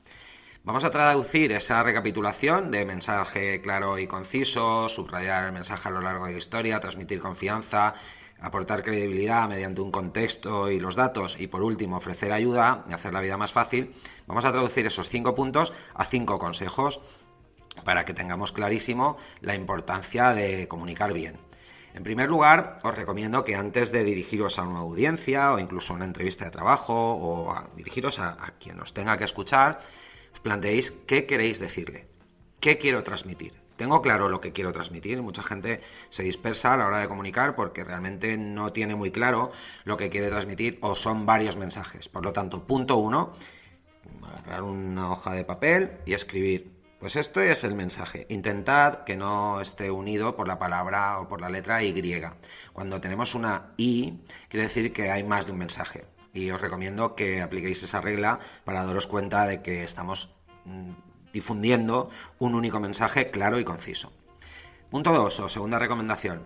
Vamos 0.63 0.85
a 0.85 0.91
traducir 0.91 1.51
esa 1.51 1.83
recapitulación 1.83 2.71
de 2.71 2.85
mensaje 2.85 3.61
claro 3.61 3.99
y 3.99 4.07
conciso, 4.07 4.89
subrayar 4.89 5.47
el 5.47 5.53
mensaje 5.53 5.89
a 5.89 5.93
lo 5.93 6.01
largo 6.01 6.27
de 6.27 6.33
la 6.33 6.39
historia, 6.39 6.81
transmitir 6.81 7.21
confianza, 7.21 7.95
aportar 8.41 8.83
credibilidad 8.83 9.49
mediante 9.49 9.81
un 9.81 9.91
contexto 9.91 10.71
y 10.71 10.79
los 10.79 10.97
datos 10.97 11.39
y 11.41 11.47
por 11.47 11.63
último 11.63 11.97
ofrecer 11.97 12.33
ayuda 12.33 12.85
y 12.89 12.93
hacer 12.93 13.13
la 13.13 13.21
vida 13.21 13.37
más 13.37 13.53
fácil, 13.53 13.91
vamos 14.27 14.45
a 14.45 14.53
traducir 14.53 14.87
esos 14.87 15.09
cinco 15.09 15.35
puntos 15.35 15.73
a 15.95 16.05
cinco 16.05 16.39
consejos 16.39 17.01
para 17.85 18.05
que 18.05 18.15
tengamos 18.15 18.53
clarísimo 18.53 19.17
la 19.41 19.55
importancia 19.55 20.33
de 20.33 20.69
comunicar 20.69 21.13
bien. 21.13 21.39
En 21.95 22.03
primer 22.03 22.29
lugar, 22.29 22.77
os 22.83 22.95
recomiendo 22.95 23.43
que 23.43 23.57
antes 23.57 23.91
de 23.91 24.05
dirigiros 24.05 24.59
a 24.59 24.63
una 24.63 24.81
audiencia 24.81 25.53
o 25.53 25.59
incluso 25.59 25.93
a 25.93 25.97
una 25.97 26.05
entrevista 26.05 26.45
de 26.45 26.51
trabajo 26.51 26.95
o 26.95 27.53
a 27.53 27.71
dirigiros 27.75 28.19
a, 28.19 28.33
a 28.33 28.53
quien 28.59 28.79
os 28.81 28.93
tenga 28.93 29.17
que 29.17 29.25
escuchar, 29.25 29.79
os 30.33 30.41
planteéis 30.41 30.91
qué 30.91 31.25
queréis 31.25 31.59
decirle, 31.59 32.07
qué 32.61 32.77
quiero 32.77 33.03
transmitir 33.03 33.66
tengo 33.77 34.03
claro 34.03 34.29
lo 34.29 34.41
que 34.41 34.53
quiero 34.53 34.73
transmitir. 34.73 35.23
Mucha 35.23 35.43
gente 35.43 35.81
se 36.09 36.23
dispersa 36.23 36.75
a 36.75 36.77
la 36.77 36.87
hora 36.87 36.99
de 36.99 37.09
comunicar 37.09 37.55
porque 37.55 37.85
realmente 37.85 38.37
no 38.37 38.73
tiene 38.73 38.95
muy 38.95 39.11
claro 39.11 39.51
lo 39.85 39.97
que 39.97 40.11
quiere 40.11 40.29
transmitir 40.29 40.79
o 40.81 40.97
son 40.97 41.27
varios 41.27 41.57
mensajes. 41.57 42.09
Por 42.09 42.25
lo 42.25 42.33
tanto, 42.33 42.67
punto 42.67 42.97
uno, 42.97 43.31
agarrar 44.23 44.63
una 44.63 45.11
hoja 45.11 45.33
de 45.33 45.45
papel 45.45 45.99
y 46.07 46.15
escribir. 46.15 46.77
Pues 46.99 47.17
esto 47.17 47.43
es 47.43 47.63
el 47.65 47.75
mensaje. 47.75 48.27
Intentad 48.31 49.05
que 49.05 49.17
no 49.17 49.61
esté 49.61 49.91
unido 49.91 50.35
por 50.35 50.49
la 50.49 50.59
palabra 50.59 51.21
o 51.21 51.29
por 51.29 51.41
la 51.41 51.51
letra 51.51 51.83
Y. 51.83 52.23
Cuando 52.73 53.01
tenemos 53.01 53.35
una 53.35 53.75
I, 53.77 54.23
quiere 54.49 54.65
decir 54.65 54.93
que 54.93 55.11
hay 55.11 55.23
más 55.23 55.47
de 55.47 55.53
un 55.53 55.59
mensaje. 55.59 56.07
Y 56.33 56.51
os 56.51 56.61
recomiendo 56.61 57.15
que 57.15 57.43
apliquéis 57.43 57.83
esa 57.83 58.01
regla 58.01 58.39
para 58.65 58.85
daros 58.85 59.07
cuenta 59.07 59.47
de 59.47 59.63
que 59.63 59.85
estamos 59.85 60.35
mm, 60.65 60.91
difundiendo 61.37 62.09
un 62.39 62.55
único 62.55 62.81
mensaje 62.81 63.31
claro 63.31 63.61
y 63.61 63.65
conciso. 63.65 64.11
Punto 64.91 65.13
2 65.13 65.41
o 65.41 65.49
segunda 65.51 65.79
recomendación. 65.79 66.41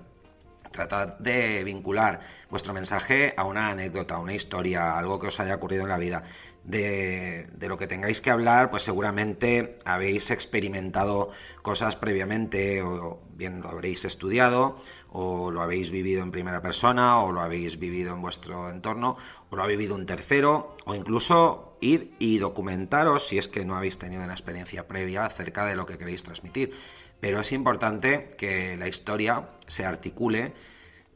Tratad 0.72 1.18
de 1.18 1.62
vincular 1.62 2.20
vuestro 2.48 2.74
mensaje 2.74 3.34
a 3.36 3.44
una 3.44 3.70
anécdota, 3.70 4.16
a 4.16 4.18
una 4.18 4.34
historia, 4.34 4.98
algo 4.98 5.18
que 5.18 5.28
os 5.28 5.38
haya 5.38 5.54
ocurrido 5.54 5.84
en 5.84 5.90
la 5.90 5.98
vida. 5.98 6.24
De, 6.64 7.48
de, 7.54 7.68
lo 7.68 7.78
que 7.78 7.86
tengáis 7.86 8.20
que 8.20 8.30
hablar, 8.30 8.70
pues 8.70 8.82
seguramente 8.82 9.78
habéis 9.84 10.30
experimentado 10.30 11.30
cosas 11.62 11.96
previamente, 11.96 12.82
o 12.82 13.20
bien 13.34 13.62
lo 13.62 13.68
habréis 13.68 14.04
estudiado, 14.04 14.74
o 15.08 15.50
lo 15.50 15.62
habéis 15.62 15.90
vivido 15.90 16.22
en 16.22 16.30
primera 16.30 16.62
persona, 16.62 17.20
o 17.20 17.30
lo 17.32 17.40
habéis 17.42 17.78
vivido 17.78 18.14
en 18.14 18.22
vuestro 18.22 18.70
entorno, 18.70 19.16
o 19.50 19.56
lo 19.56 19.62
ha 19.62 19.66
vivido 19.66 19.94
un 19.94 20.06
tercero, 20.06 20.74
o 20.84 20.94
incluso 20.94 21.69
ir 21.80 22.14
y 22.18 22.38
documentaros 22.38 23.26
si 23.26 23.38
es 23.38 23.48
que 23.48 23.64
no 23.64 23.76
habéis 23.76 23.98
tenido 23.98 24.22
una 24.22 24.32
experiencia 24.32 24.86
previa 24.86 25.24
acerca 25.24 25.64
de 25.64 25.76
lo 25.76 25.86
que 25.86 25.98
queréis 25.98 26.22
transmitir. 26.22 26.72
Pero 27.20 27.40
es 27.40 27.52
importante 27.52 28.28
que 28.38 28.76
la 28.76 28.88
historia 28.88 29.50
se 29.66 29.84
articule 29.84 30.54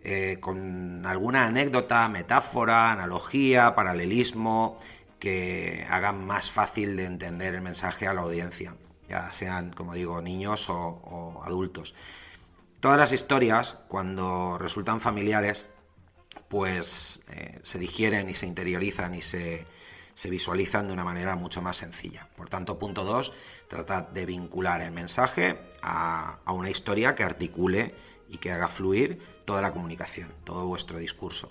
eh, 0.03 0.37
con 0.39 1.07
alguna 1.07 1.47
anécdota, 1.47 2.09
metáfora, 2.09 2.93
analogía, 2.93 3.75
paralelismo, 3.75 4.79
que 5.19 5.87
hagan 5.89 6.27
más 6.27 6.51
fácil 6.51 6.97
de 6.97 7.07
entender 7.07 7.55
el 7.55 7.63
mensaje 7.63 8.07
a 8.07 8.13
la 8.13 8.21
audiencia, 8.21 8.77
ya 9.09 9.33
sean, 9.33 9.73
como 9.73 9.95
digo, 9.95 10.21
niños 10.21 10.69
o, 10.69 11.43
adultos. 11.47 11.95
Todas 12.81 12.99
las 12.99 13.13
historias, 13.13 13.79
cuando 13.89 14.59
resultan 14.59 15.01
familiares, 15.01 15.67
pues 16.49 17.23
eh, 17.31 17.59
se 17.63 17.79
digieren 17.79 18.29
y 18.29 18.35
se 18.35 18.47
interiorizan 18.47 19.15
y 19.15 19.23
se, 19.23 19.67
se 20.15 20.31
visualizan 20.31 20.87
de 20.87 20.93
una 20.93 21.05
manera 21.05 21.37
mucho 21.37 21.61
más 21.61 21.77
sencilla. 21.77 22.29
Por 22.37 22.49
tanto, 22.49 22.79
punto 22.79 23.05
2, 23.05 23.33
tratad 23.69 24.09
de 24.09 24.27
vincular 24.27 24.81
el 24.81 24.93
mensaje 24.93 25.59
a 25.83 26.39
una 26.47 26.71
historia 26.71 27.15
que 27.15 27.25
articule 27.25 27.95
y 28.29 28.39
que 28.39 28.53
haga 28.53 28.69
fluir 28.69 29.21
toda 29.45 29.61
la 29.61 29.73
comunicación, 29.73 30.33
todo 30.45 30.67
vuestro 30.67 30.99
discurso. 30.99 31.51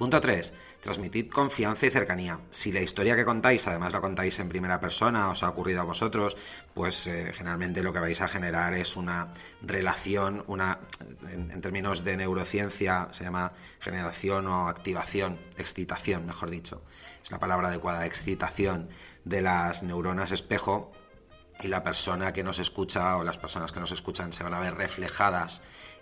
Punto 0.00 0.18
3. 0.18 0.54
Transmitid 0.80 1.28
confianza 1.28 1.84
y 1.84 1.90
cercanía. 1.90 2.40
Si 2.48 2.72
la 2.72 2.80
historia 2.80 3.14
que 3.14 3.26
contáis, 3.26 3.68
además 3.68 3.92
la 3.92 4.00
contáis 4.00 4.38
en 4.38 4.48
primera 4.48 4.80
persona, 4.80 5.28
os 5.28 5.42
ha 5.42 5.50
ocurrido 5.50 5.82
a 5.82 5.84
vosotros, 5.84 6.38
pues 6.72 7.06
eh, 7.06 7.34
generalmente 7.34 7.82
lo 7.82 7.92
que 7.92 7.98
vais 7.98 8.18
a 8.22 8.26
generar 8.26 8.72
es 8.72 8.96
una 8.96 9.28
relación, 9.60 10.42
una, 10.46 10.78
en, 11.30 11.60
términos 11.60 12.02
de 12.02 12.16
neurociencia 12.16 13.08
se 13.10 13.24
llama 13.24 13.52
generación 13.78 14.46
o 14.46 14.68
activación, 14.68 15.38
excitación, 15.58 16.24
mejor 16.24 16.48
dicho. 16.48 16.80
Es 17.22 17.30
la 17.30 17.38
palabra 17.38 17.68
adecuada, 17.68 18.06
excitación 18.06 18.88
de 19.26 19.42
las 19.42 19.82
neuronas 19.82 20.32
espejo 20.32 20.92
y 21.62 21.68
la 21.68 21.82
persona 21.82 22.32
que 22.32 22.42
nos 22.42 22.58
escucha 22.58 23.18
o 23.18 23.22
las 23.22 23.36
personas 23.36 23.70
que 23.70 23.80
nos 23.80 23.92
escuchan 23.92 24.32
se 24.32 24.42
van 24.44 24.54
a 24.54 24.60
ver 24.60 24.76
reflejadas 24.76 25.60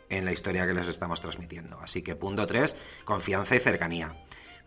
en 0.08 0.24
la 0.24 0.32
historia 0.32 0.66
que 0.66 0.74
les 0.74 0.88
estamos 0.88 1.20
transmitiendo. 1.20 1.78
Así 1.80 2.02
que 2.02 2.16
punto 2.16 2.46
3, 2.46 3.02
confianza 3.04 3.56
y 3.56 3.60
cercanía. 3.60 4.14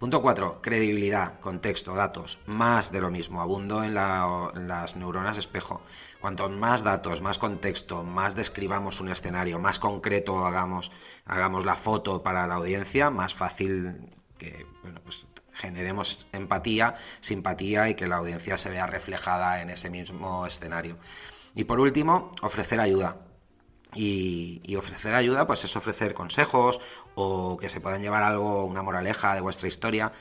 Punto 0.01 0.23
4, 0.23 0.61
credibilidad, 0.63 1.39
contexto, 1.39 1.93
datos, 1.93 2.39
más 2.47 2.91
de 2.91 3.01
lo 3.01 3.11
mismo, 3.11 3.39
abundo 3.39 3.83
en, 3.83 3.93
las 3.93 4.95
neuronas 4.95 5.37
espejo. 5.37 5.83
Cuanto 6.19 6.49
más 6.49 6.83
datos, 6.83 7.21
más 7.21 7.37
contexto, 7.37 8.03
más 8.03 8.33
describamos 8.33 8.99
un 8.99 9.11
escenario, 9.11 9.59
más 9.59 9.77
concreto 9.77 10.43
hagamos, 10.47 10.91
hagamos 11.25 11.65
la 11.65 11.75
foto 11.75 12.23
para 12.23 12.47
la 12.47 12.55
audiencia, 12.55 13.11
más 13.11 13.35
fácil 13.35 14.09
que 14.39 14.65
pues 15.03 15.27
generemos 15.53 16.25
empatía, 16.31 16.95
simpatía 17.19 17.87
y 17.89 17.93
que 17.93 18.07
la 18.07 18.15
audiencia 18.15 18.57
se 18.57 18.71
vea 18.71 18.87
reflejada 18.87 19.61
en 19.61 19.69
ese 19.69 19.91
mismo 19.91 20.47
escenario. 20.47 20.97
Y 21.53 21.65
por 21.65 21.79
último, 21.79 22.31
ofrecer 22.41 22.79
ayuda. 22.79 23.17
Y, 23.93 24.75
ofrecer 24.77 25.13
ayuda, 25.15 25.45
pues 25.45 25.63
es 25.65 25.75
ofrecer 25.75 26.13
consejos 26.13 26.79
o 27.15 27.57
que 27.57 27.69
se 27.69 27.81
puedan 27.81 28.01
llevar 28.01 28.23
algo, 28.23 28.65
una 28.65 28.81
moraleja 28.81 29.35
de 29.35 29.41
vuestra 29.41 29.67
historia 29.67 30.11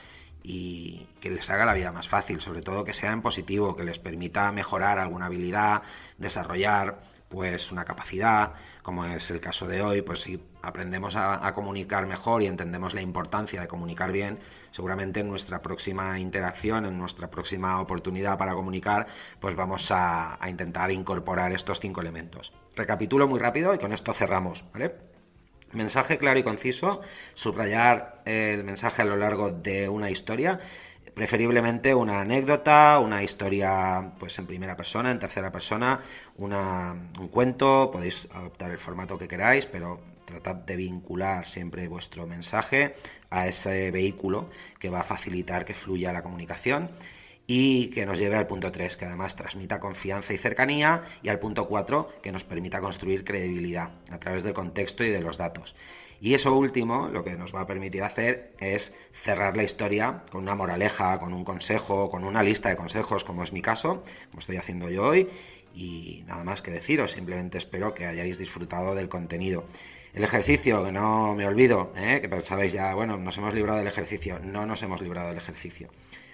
y 0.43 1.07
que 1.19 1.29
les 1.29 1.49
haga 1.49 1.65
la 1.65 1.73
vida 1.73 1.91
más 1.91 2.07
fácil, 2.07 2.39
sobre 2.41 2.61
todo 2.61 2.83
que 2.83 2.93
sea 2.93 3.11
en 3.11 3.21
positivo, 3.21 3.75
que 3.75 3.83
les 3.83 3.99
permita 3.99 4.51
mejorar 4.51 4.99
alguna 4.99 5.27
habilidad, 5.27 5.83
desarrollar 6.17 6.99
pues 7.29 7.71
una 7.71 7.85
capacidad, 7.85 8.53
como 8.81 9.05
es 9.05 9.31
el 9.31 9.39
caso 9.39 9.65
de 9.65 9.81
hoy, 9.81 10.01
pues 10.01 10.19
si 10.19 10.43
aprendemos 10.61 11.15
a, 11.15 11.53
comunicar 11.53 12.05
mejor 12.05 12.43
y 12.43 12.47
entendemos 12.47 12.93
la 12.93 13.01
importancia 13.01 13.61
de 13.61 13.67
comunicar 13.67 14.11
bien, 14.11 14.37
seguramente 14.71 15.21
en 15.21 15.29
nuestra 15.29 15.61
próxima 15.61 16.19
interacción, 16.19 16.85
en 16.85 16.97
nuestra 16.97 17.29
próxima 17.29 17.79
oportunidad 17.79 18.37
para 18.37 18.53
comunicar, 18.53 19.07
pues 19.39 19.55
vamos 19.55 19.91
a, 19.91 20.43
a 20.43 20.49
intentar 20.49 20.91
incorporar 20.91 21.53
estos 21.53 21.79
cinco 21.79 22.01
elementos. 22.01 22.51
Recapitulo 22.75 23.27
muy 23.27 23.39
rápido 23.39 23.73
y 23.73 23.77
con 23.77 23.93
esto 23.93 24.11
cerramos, 24.11 24.65
¿vale? 24.73 25.10
Mensaje 25.73 26.17
claro 26.17 26.39
y 26.39 26.43
conciso, 26.43 27.01
subrayar 27.33 28.21
el 28.25 28.63
mensaje 28.63 29.01
a 29.01 29.05
lo 29.05 29.15
largo 29.15 29.51
de 29.51 29.87
una 29.87 30.09
historia, 30.09 30.59
preferiblemente 31.13 31.93
una 31.95 32.21
anécdota, 32.21 32.99
una 32.99 33.23
historia 33.23 34.13
pues 34.19 34.37
en 34.39 34.47
primera 34.47 34.75
persona, 34.75 35.11
en 35.11 35.19
tercera 35.19 35.51
persona, 35.51 35.99
un 36.37 37.27
cuento, 37.29 37.89
podéis 37.91 38.27
adoptar 38.33 38.71
el 38.71 38.77
formato 38.77 39.17
que 39.17 39.27
queráis, 39.27 39.65
pero 39.65 39.99
tratad 40.25 40.55
de 40.55 40.75
vincular 40.75 41.45
siempre 41.45 41.87
vuestro 41.87 42.27
mensaje 42.27 42.93
a 43.29 43.47
ese 43.47 43.91
vehículo 43.91 44.49
que 44.79 44.89
va 44.89 45.01
a 45.01 45.03
facilitar 45.03 45.65
que 45.65 45.73
fluya 45.73 46.13
la 46.13 46.23
comunicación 46.23 46.89
y 47.53 47.87
que 47.87 48.05
nos 48.05 48.17
lleve 48.17 48.37
al 48.37 48.47
punto 48.47 48.71
3, 48.71 48.95
que 48.95 49.03
además 49.03 49.35
transmita 49.35 49.81
confianza 49.81 50.33
y 50.33 50.37
cercanía, 50.37 51.01
y 51.21 51.27
al 51.27 51.37
punto 51.37 51.67
4, 51.67 52.07
que 52.23 52.31
nos 52.31 52.45
permita 52.45 52.79
construir 52.79 53.25
credibilidad 53.25 53.91
a 54.09 54.19
través 54.19 54.43
del 54.43 54.53
contexto 54.53 55.03
y 55.03 55.09
de 55.09 55.19
los 55.19 55.37
datos. 55.37 55.75
Y 56.21 56.33
eso 56.33 56.55
último, 56.55 57.09
lo 57.09 57.25
que 57.25 57.31
nos 57.31 57.53
va 57.53 57.59
a 57.59 57.67
permitir 57.67 58.03
hacer 58.03 58.53
es 58.61 58.93
cerrar 59.11 59.57
la 59.57 59.63
historia 59.63 60.23
con 60.31 60.43
una 60.43 60.55
moraleja, 60.55 61.19
con 61.19 61.33
un 61.33 61.43
consejo, 61.43 62.09
con 62.09 62.23
una 62.23 62.41
lista 62.41 62.69
de 62.69 62.77
consejos, 62.77 63.25
como 63.25 63.43
es 63.43 63.51
mi 63.51 63.61
caso, 63.61 64.01
como 64.29 64.39
estoy 64.39 64.55
haciendo 64.55 64.89
yo 64.89 65.07
hoy, 65.07 65.27
y 65.75 66.23
nada 66.27 66.45
más 66.45 66.61
que 66.61 66.71
deciros, 66.71 67.11
simplemente 67.11 67.57
espero 67.57 67.93
que 67.93 68.05
hayáis 68.05 68.37
disfrutado 68.37 68.95
del 68.95 69.09
contenido. 69.09 69.65
El 70.13 70.23
ejercicio, 70.23 70.85
que 70.85 70.93
no 70.93 71.35
me 71.35 71.45
olvido, 71.45 71.91
¿eh? 71.97 72.19
que 72.21 72.29
pensabais 72.29 72.71
ya, 72.71 72.95
bueno, 72.95 73.17
nos 73.17 73.37
hemos 73.37 73.53
librado 73.53 73.79
del 73.79 73.87
ejercicio, 73.87 74.39
no 74.39 74.65
nos 74.65 74.81
hemos 74.83 75.01
librado 75.01 75.27
del 75.27 75.37
ejercicio 75.37 75.89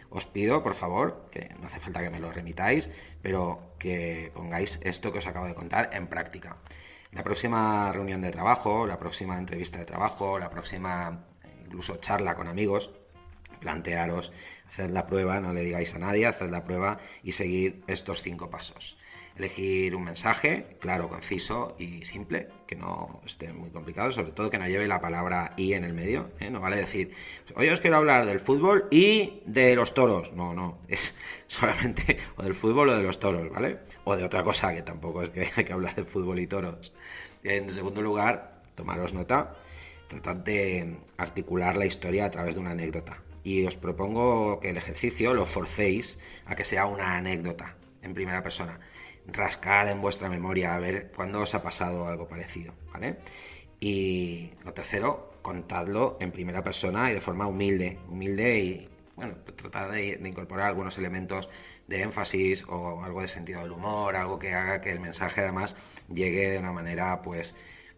os 0.10 0.26
pido, 0.26 0.64
por 0.64 0.74
favor, 0.74 1.26
que 1.32 1.54
no 1.60 1.68
hace 1.68 1.80
falta 1.80 2.02
que 2.02 2.10
me 2.10 2.20
lo 2.20 2.32
remitáis, 2.32 2.90
pero 3.22 3.76
que 3.80 4.32
pongáis 4.34 4.80
esto 4.84 5.12
que 5.12 5.20
os 5.20 5.28
acabo 5.28 5.48
de 5.48 5.56
contar 5.56 5.90
en 5.94 6.08
práctica. 6.08 6.58
La 7.12 7.24
próxima 7.24 7.92
reunión 7.92 8.22
de 8.22 8.32
trabajo, 8.32 8.86
la 8.86 9.00
próxima 9.00 9.38
entrevista 9.38 9.80
de 9.80 9.86
trabajo, 9.86 10.40
la 10.40 10.50
próxima 10.50 11.26
incluso 11.66 11.98
charla 11.98 12.36
con 12.36 12.48
amigos, 12.48 12.92
plantearos, 13.60 14.32
haced 14.68 14.92
la 14.92 15.08
prueba, 15.08 15.40
no 15.40 15.54
le 15.54 15.62
digáis 15.62 15.96
a 15.96 16.00
nadie, 16.00 16.28
haced 16.28 16.50
la 16.50 16.64
prueba 16.64 17.00
y 17.24 17.32
seguid 17.32 17.84
estos 17.88 18.22
cinco 18.22 18.50
pasos 18.50 18.98
elegir 19.38 19.96
un 19.96 20.04
mensaje 20.04 20.78
claro, 20.80 21.10
conciso 21.10 21.76
y 21.78 22.04
simple, 22.06 22.48
que 22.66 22.76
no 22.76 23.22
esté 23.26 23.54
muy 23.54 23.70
complicado, 23.70 24.12
sobre 24.12 24.32
todo 24.32 24.50
que 24.50 24.58
no 24.58 24.68
lleve 24.68 24.88
la 24.88 25.00
palabra 25.00 25.54
y 25.58 25.74
en 25.74 25.84
el 25.84 25.94
medio. 25.94 26.32
¿eh? 26.40 26.50
No 26.50 26.60
vale 26.60 26.78
decir, 26.78 27.12
hoy 27.56 27.70
os 27.70 27.80
quiero 27.80 27.98
hablar 27.98 28.26
del 28.26 28.40
fútbol 28.40 28.88
y 28.92 29.42
de 29.46 29.76
los 29.76 29.94
toros. 29.94 30.34
No, 30.34 30.54
no, 30.54 30.80
es 30.88 31.16
solamente 31.48 32.18
o 32.36 32.44
del 32.44 32.54
fútbol 32.54 32.90
o 32.90 32.96
de 32.96 33.04
los 33.04 33.20
toros, 33.20 33.50
¿vale? 33.50 33.80
O 34.04 34.16
de 34.16 34.24
otra 34.24 34.44
cosa, 34.44 34.74
que 34.74 34.82
tampoco 34.82 35.24
es 35.24 35.30
que 35.30 35.48
hay 35.56 35.64
que 35.64 35.74
hablar 35.74 35.96
de 35.96 36.04
fútbol 36.04 36.40
y 36.40 36.48
toros. 36.48 36.94
En 37.44 37.70
segundo 37.70 38.02
lugar, 38.02 38.62
tomaros 38.76 39.14
nota, 39.14 39.56
tratad 40.08 40.36
de 40.38 40.98
articular 41.18 41.78
la 41.78 41.86
historia 41.86 42.26
a 42.26 42.32
través 42.32 42.56
de 42.56 42.62
una 42.62 42.72
anécdota. 42.72 43.22
Y 43.44 43.66
os 43.66 43.78
propongo 43.78 44.60
que 44.60 44.72
el 44.72 44.78
ejercicio 44.78 45.34
lo 45.34 45.46
forcéis 45.46 46.20
a 46.46 46.56
que 46.56 46.66
sea 46.66 46.86
una 46.86 47.16
anécdota 47.16 47.78
en 48.02 48.14
primera 48.14 48.44
persona 48.44 48.78
rascar 49.28 49.88
en 49.90 50.02
vuestra 50.02 50.30
memoria 50.30 50.76
a 50.76 50.80
ver 50.80 51.12
cuándo 51.16 51.42
os 51.42 51.54
ha 51.54 51.62
pasado 51.62 52.08
algo 52.08 52.28
parecido, 52.28 52.74
¿vale? 52.92 53.18
Y 53.80 54.52
lo 54.64 54.74
tercero, 54.74 55.40
contadlo 55.42 56.18
en 56.20 56.32
primera 56.32 56.64
persona 56.64 57.12
y 57.12 57.14
de 57.14 57.22
forma 57.22 57.48
humilde, 57.48 58.00
humilde 58.10 58.60
y 58.60 58.90
bueno, 59.16 59.36
tratad 59.56 59.92
de, 59.92 60.20
incorporar 60.24 60.68
algunos 60.68 60.98
elementos 60.98 61.50
de 61.88 62.04
énfasis 62.04 62.66
o 62.68 63.04
algo 63.04 63.22
de 63.22 63.28
sentido 63.28 63.62
del 63.62 63.72
humor, 63.72 64.16
algo 64.16 64.38
que 64.40 64.54
haga 64.54 64.80
que 64.80 64.92
el 64.92 65.00
mensaje 65.00 65.42
además 65.42 65.76
llegue 66.14 66.52
de 66.52 66.60
una 66.60 66.72
manera 66.72 67.22
pues 67.22 67.56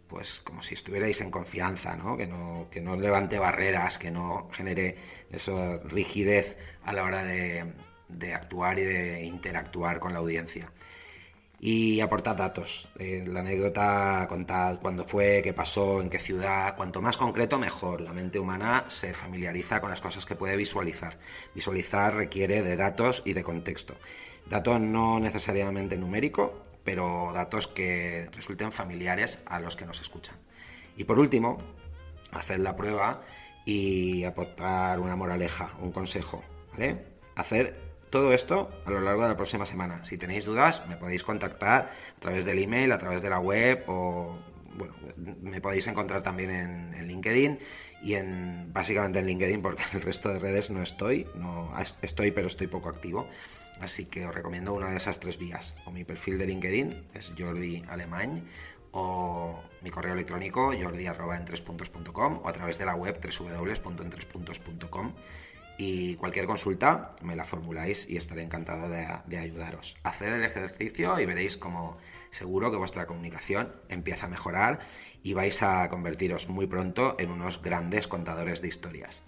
pues 0.07 0.39
como 0.39 0.63
si 0.63 0.73
estuvierais 0.73 1.21
en 1.21 1.29
confianza, 1.29 1.95
¿no? 1.95 2.17
Que 2.17 2.25
no, 2.25 2.67
que 2.71 2.81
no 2.81 2.95
levante 2.95 3.37
barreras, 3.37 3.99
que 3.99 4.09
no 4.09 4.49
genere 4.51 4.97
esa 5.29 5.77
rigidez 5.83 6.57
a 6.83 6.93
la 6.93 7.03
hora 7.03 7.23
de, 7.23 7.73
de 8.07 8.33
actuar 8.33 8.79
y 8.79 8.83
de 8.85 9.23
interactuar 9.23 9.99
con 9.99 10.13
la 10.13 10.19
audiencia 10.19 10.71
y 11.59 11.99
aportad 11.99 12.35
datos. 12.35 12.87
La 12.97 13.41
anécdota, 13.41 14.25
contad 14.29 14.79
cuándo 14.79 15.03
fue, 15.03 15.41
qué 15.43 15.53
pasó, 15.53 16.01
en 16.01 16.09
qué 16.09 16.19
ciudad. 16.19 16.75
Cuanto 16.75 17.01
más 17.01 17.17
concreto, 17.17 17.57
mejor. 17.57 18.01
La 18.01 18.13
mente 18.13 18.39
humana 18.39 18.85
se 18.87 19.13
familiariza 19.13 19.81
con 19.81 19.89
las 19.89 20.01
cosas 20.01 20.25
que 20.25 20.35
puede 20.35 20.55
visualizar. 20.55 21.17
Visualizar 21.53 22.15
requiere 22.15 22.61
de 22.61 22.75
datos 22.75 23.21
y 23.25 23.33
de 23.33 23.43
contexto. 23.43 23.95
Datos 24.49 24.79
no 24.79 25.19
necesariamente 25.19 25.97
numérico, 25.97 26.61
pero 26.83 27.31
datos 27.33 27.67
que 27.67 28.29
resulten 28.33 28.71
familiares 28.71 29.41
a 29.45 29.59
los 29.59 29.75
que 29.75 29.85
nos 29.85 29.99
escuchan. 30.01 30.37
Y 30.95 31.03
por 31.03 31.19
último, 31.19 31.57
haced 32.31 32.59
la 32.59 32.75
prueba 32.75 33.21
y 33.65 34.23
aportar 34.23 34.99
una 34.99 35.15
moraleja, 35.15 35.73
un 35.81 35.91
consejo. 35.91 36.41
¿vale? 36.71 37.05
Hacer 37.35 37.88
todo 38.09 38.33
esto 38.33 38.69
a 38.85 38.91
lo 38.91 39.01
largo 39.01 39.23
de 39.23 39.29
la 39.29 39.35
próxima 39.35 39.65
semana. 39.65 40.03
Si 40.03 40.17
tenéis 40.17 40.45
dudas, 40.45 40.83
me 40.87 40.97
podéis 40.97 41.23
contactar 41.23 41.89
a 42.17 42.19
través 42.19 42.45
del 42.45 42.59
email, 42.59 42.91
a 42.91 42.97
través 42.97 43.21
de 43.21 43.29
la 43.29 43.39
web 43.39 43.83
o 43.87 44.37
bueno, 44.75 44.93
me 45.41 45.59
podéis 45.61 45.87
encontrar 45.87 46.23
también 46.23 46.51
en, 46.51 47.07
LinkedIn 47.07 47.59
y 48.03 48.13
en 48.13 48.71
básicamente 48.71 49.19
en 49.19 49.25
LinkedIn 49.25 49.61
porque 49.61 49.83
en 49.91 49.97
el 49.97 50.01
resto 50.03 50.29
de 50.29 50.39
redes 50.39 50.69
no 50.69 50.81
estoy, 50.81 51.27
no 51.35 51.73
estoy 52.01 52.31
pero 52.31 52.47
estoy 52.47 52.67
poco 52.67 52.89
activo. 52.89 53.27
Así 53.81 54.05
que 54.05 54.25
os 54.25 54.35
recomiendo 54.35 54.73
una 54.73 54.89
de 54.89 54.97
esas 54.97 55.19
tres 55.19 55.37
vías. 55.37 55.75
O 55.85 55.91
mi 55.91 56.03
perfil 56.03 56.37
de 56.37 56.47
LinkedIn 56.47 57.07
es 57.13 57.33
Jordi 57.37 57.83
Alemany 57.89 58.43
o 58.91 59.61
mi 59.81 59.89
correo 59.89 60.13
electrónico 60.13 60.71
jordi.entrespuntos.com 60.73 62.41
o 62.43 62.47
a 62.47 62.51
través 62.51 62.77
de 62.79 62.85
la 62.85 62.95
web 62.95 63.19
www.entrespuntos.com 63.21 65.13
y 65.81 66.15
cualquier 66.15 66.45
consulta 66.45 67.15
me 67.23 67.37
la 67.37 67.45
formuláis 67.45 68.07
y 68.09 68.17
estaré 68.17 68.43
encantado 68.43 68.89
de, 68.89 69.37
ayudaros. 69.37 69.95
Haced 70.03 70.35
el 70.35 70.43
ejercicio 70.43 71.17
y 71.21 71.25
veréis 71.25 71.55
como 71.55 71.97
seguro 72.31 72.69
que 72.69 72.75
vuestra 72.75 73.07
comunicación 73.07 73.73
empieza 73.87 74.25
a 74.25 74.29
mejorar 74.29 74.79
y 75.23 75.33
vais 75.33 75.63
a 75.63 75.87
convertiros 75.89 76.49
muy 76.49 76.67
pronto 76.67 77.15
en 77.17 77.31
unos 77.31 77.61
grandes 77.61 78.09
contadores 78.09 78.61
de 78.61 78.67
historias. 78.67 79.23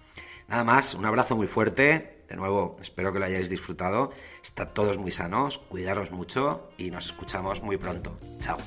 Nada 0.49 0.65
más, 0.65 0.93
un 0.93 1.05
abrazo 1.05 1.37
muy 1.37 1.47
fuerte. 1.47 2.25
De 2.27 2.35
nuevo, 2.35 2.75
espero 2.81 3.13
que 3.13 3.19
lo 3.19 3.25
hayáis 3.25 3.49
disfrutado. 3.49 4.11
Estad 4.43 4.73
todos 4.73 4.97
muy 4.97 5.11
sanos, 5.11 5.57
cuidaros 5.57 6.11
mucho 6.11 6.69
y 6.77 6.91
nos 6.91 7.05
escuchamos 7.05 7.63
muy 7.63 7.77
pronto. 7.77 8.19
Chao. 8.39 8.57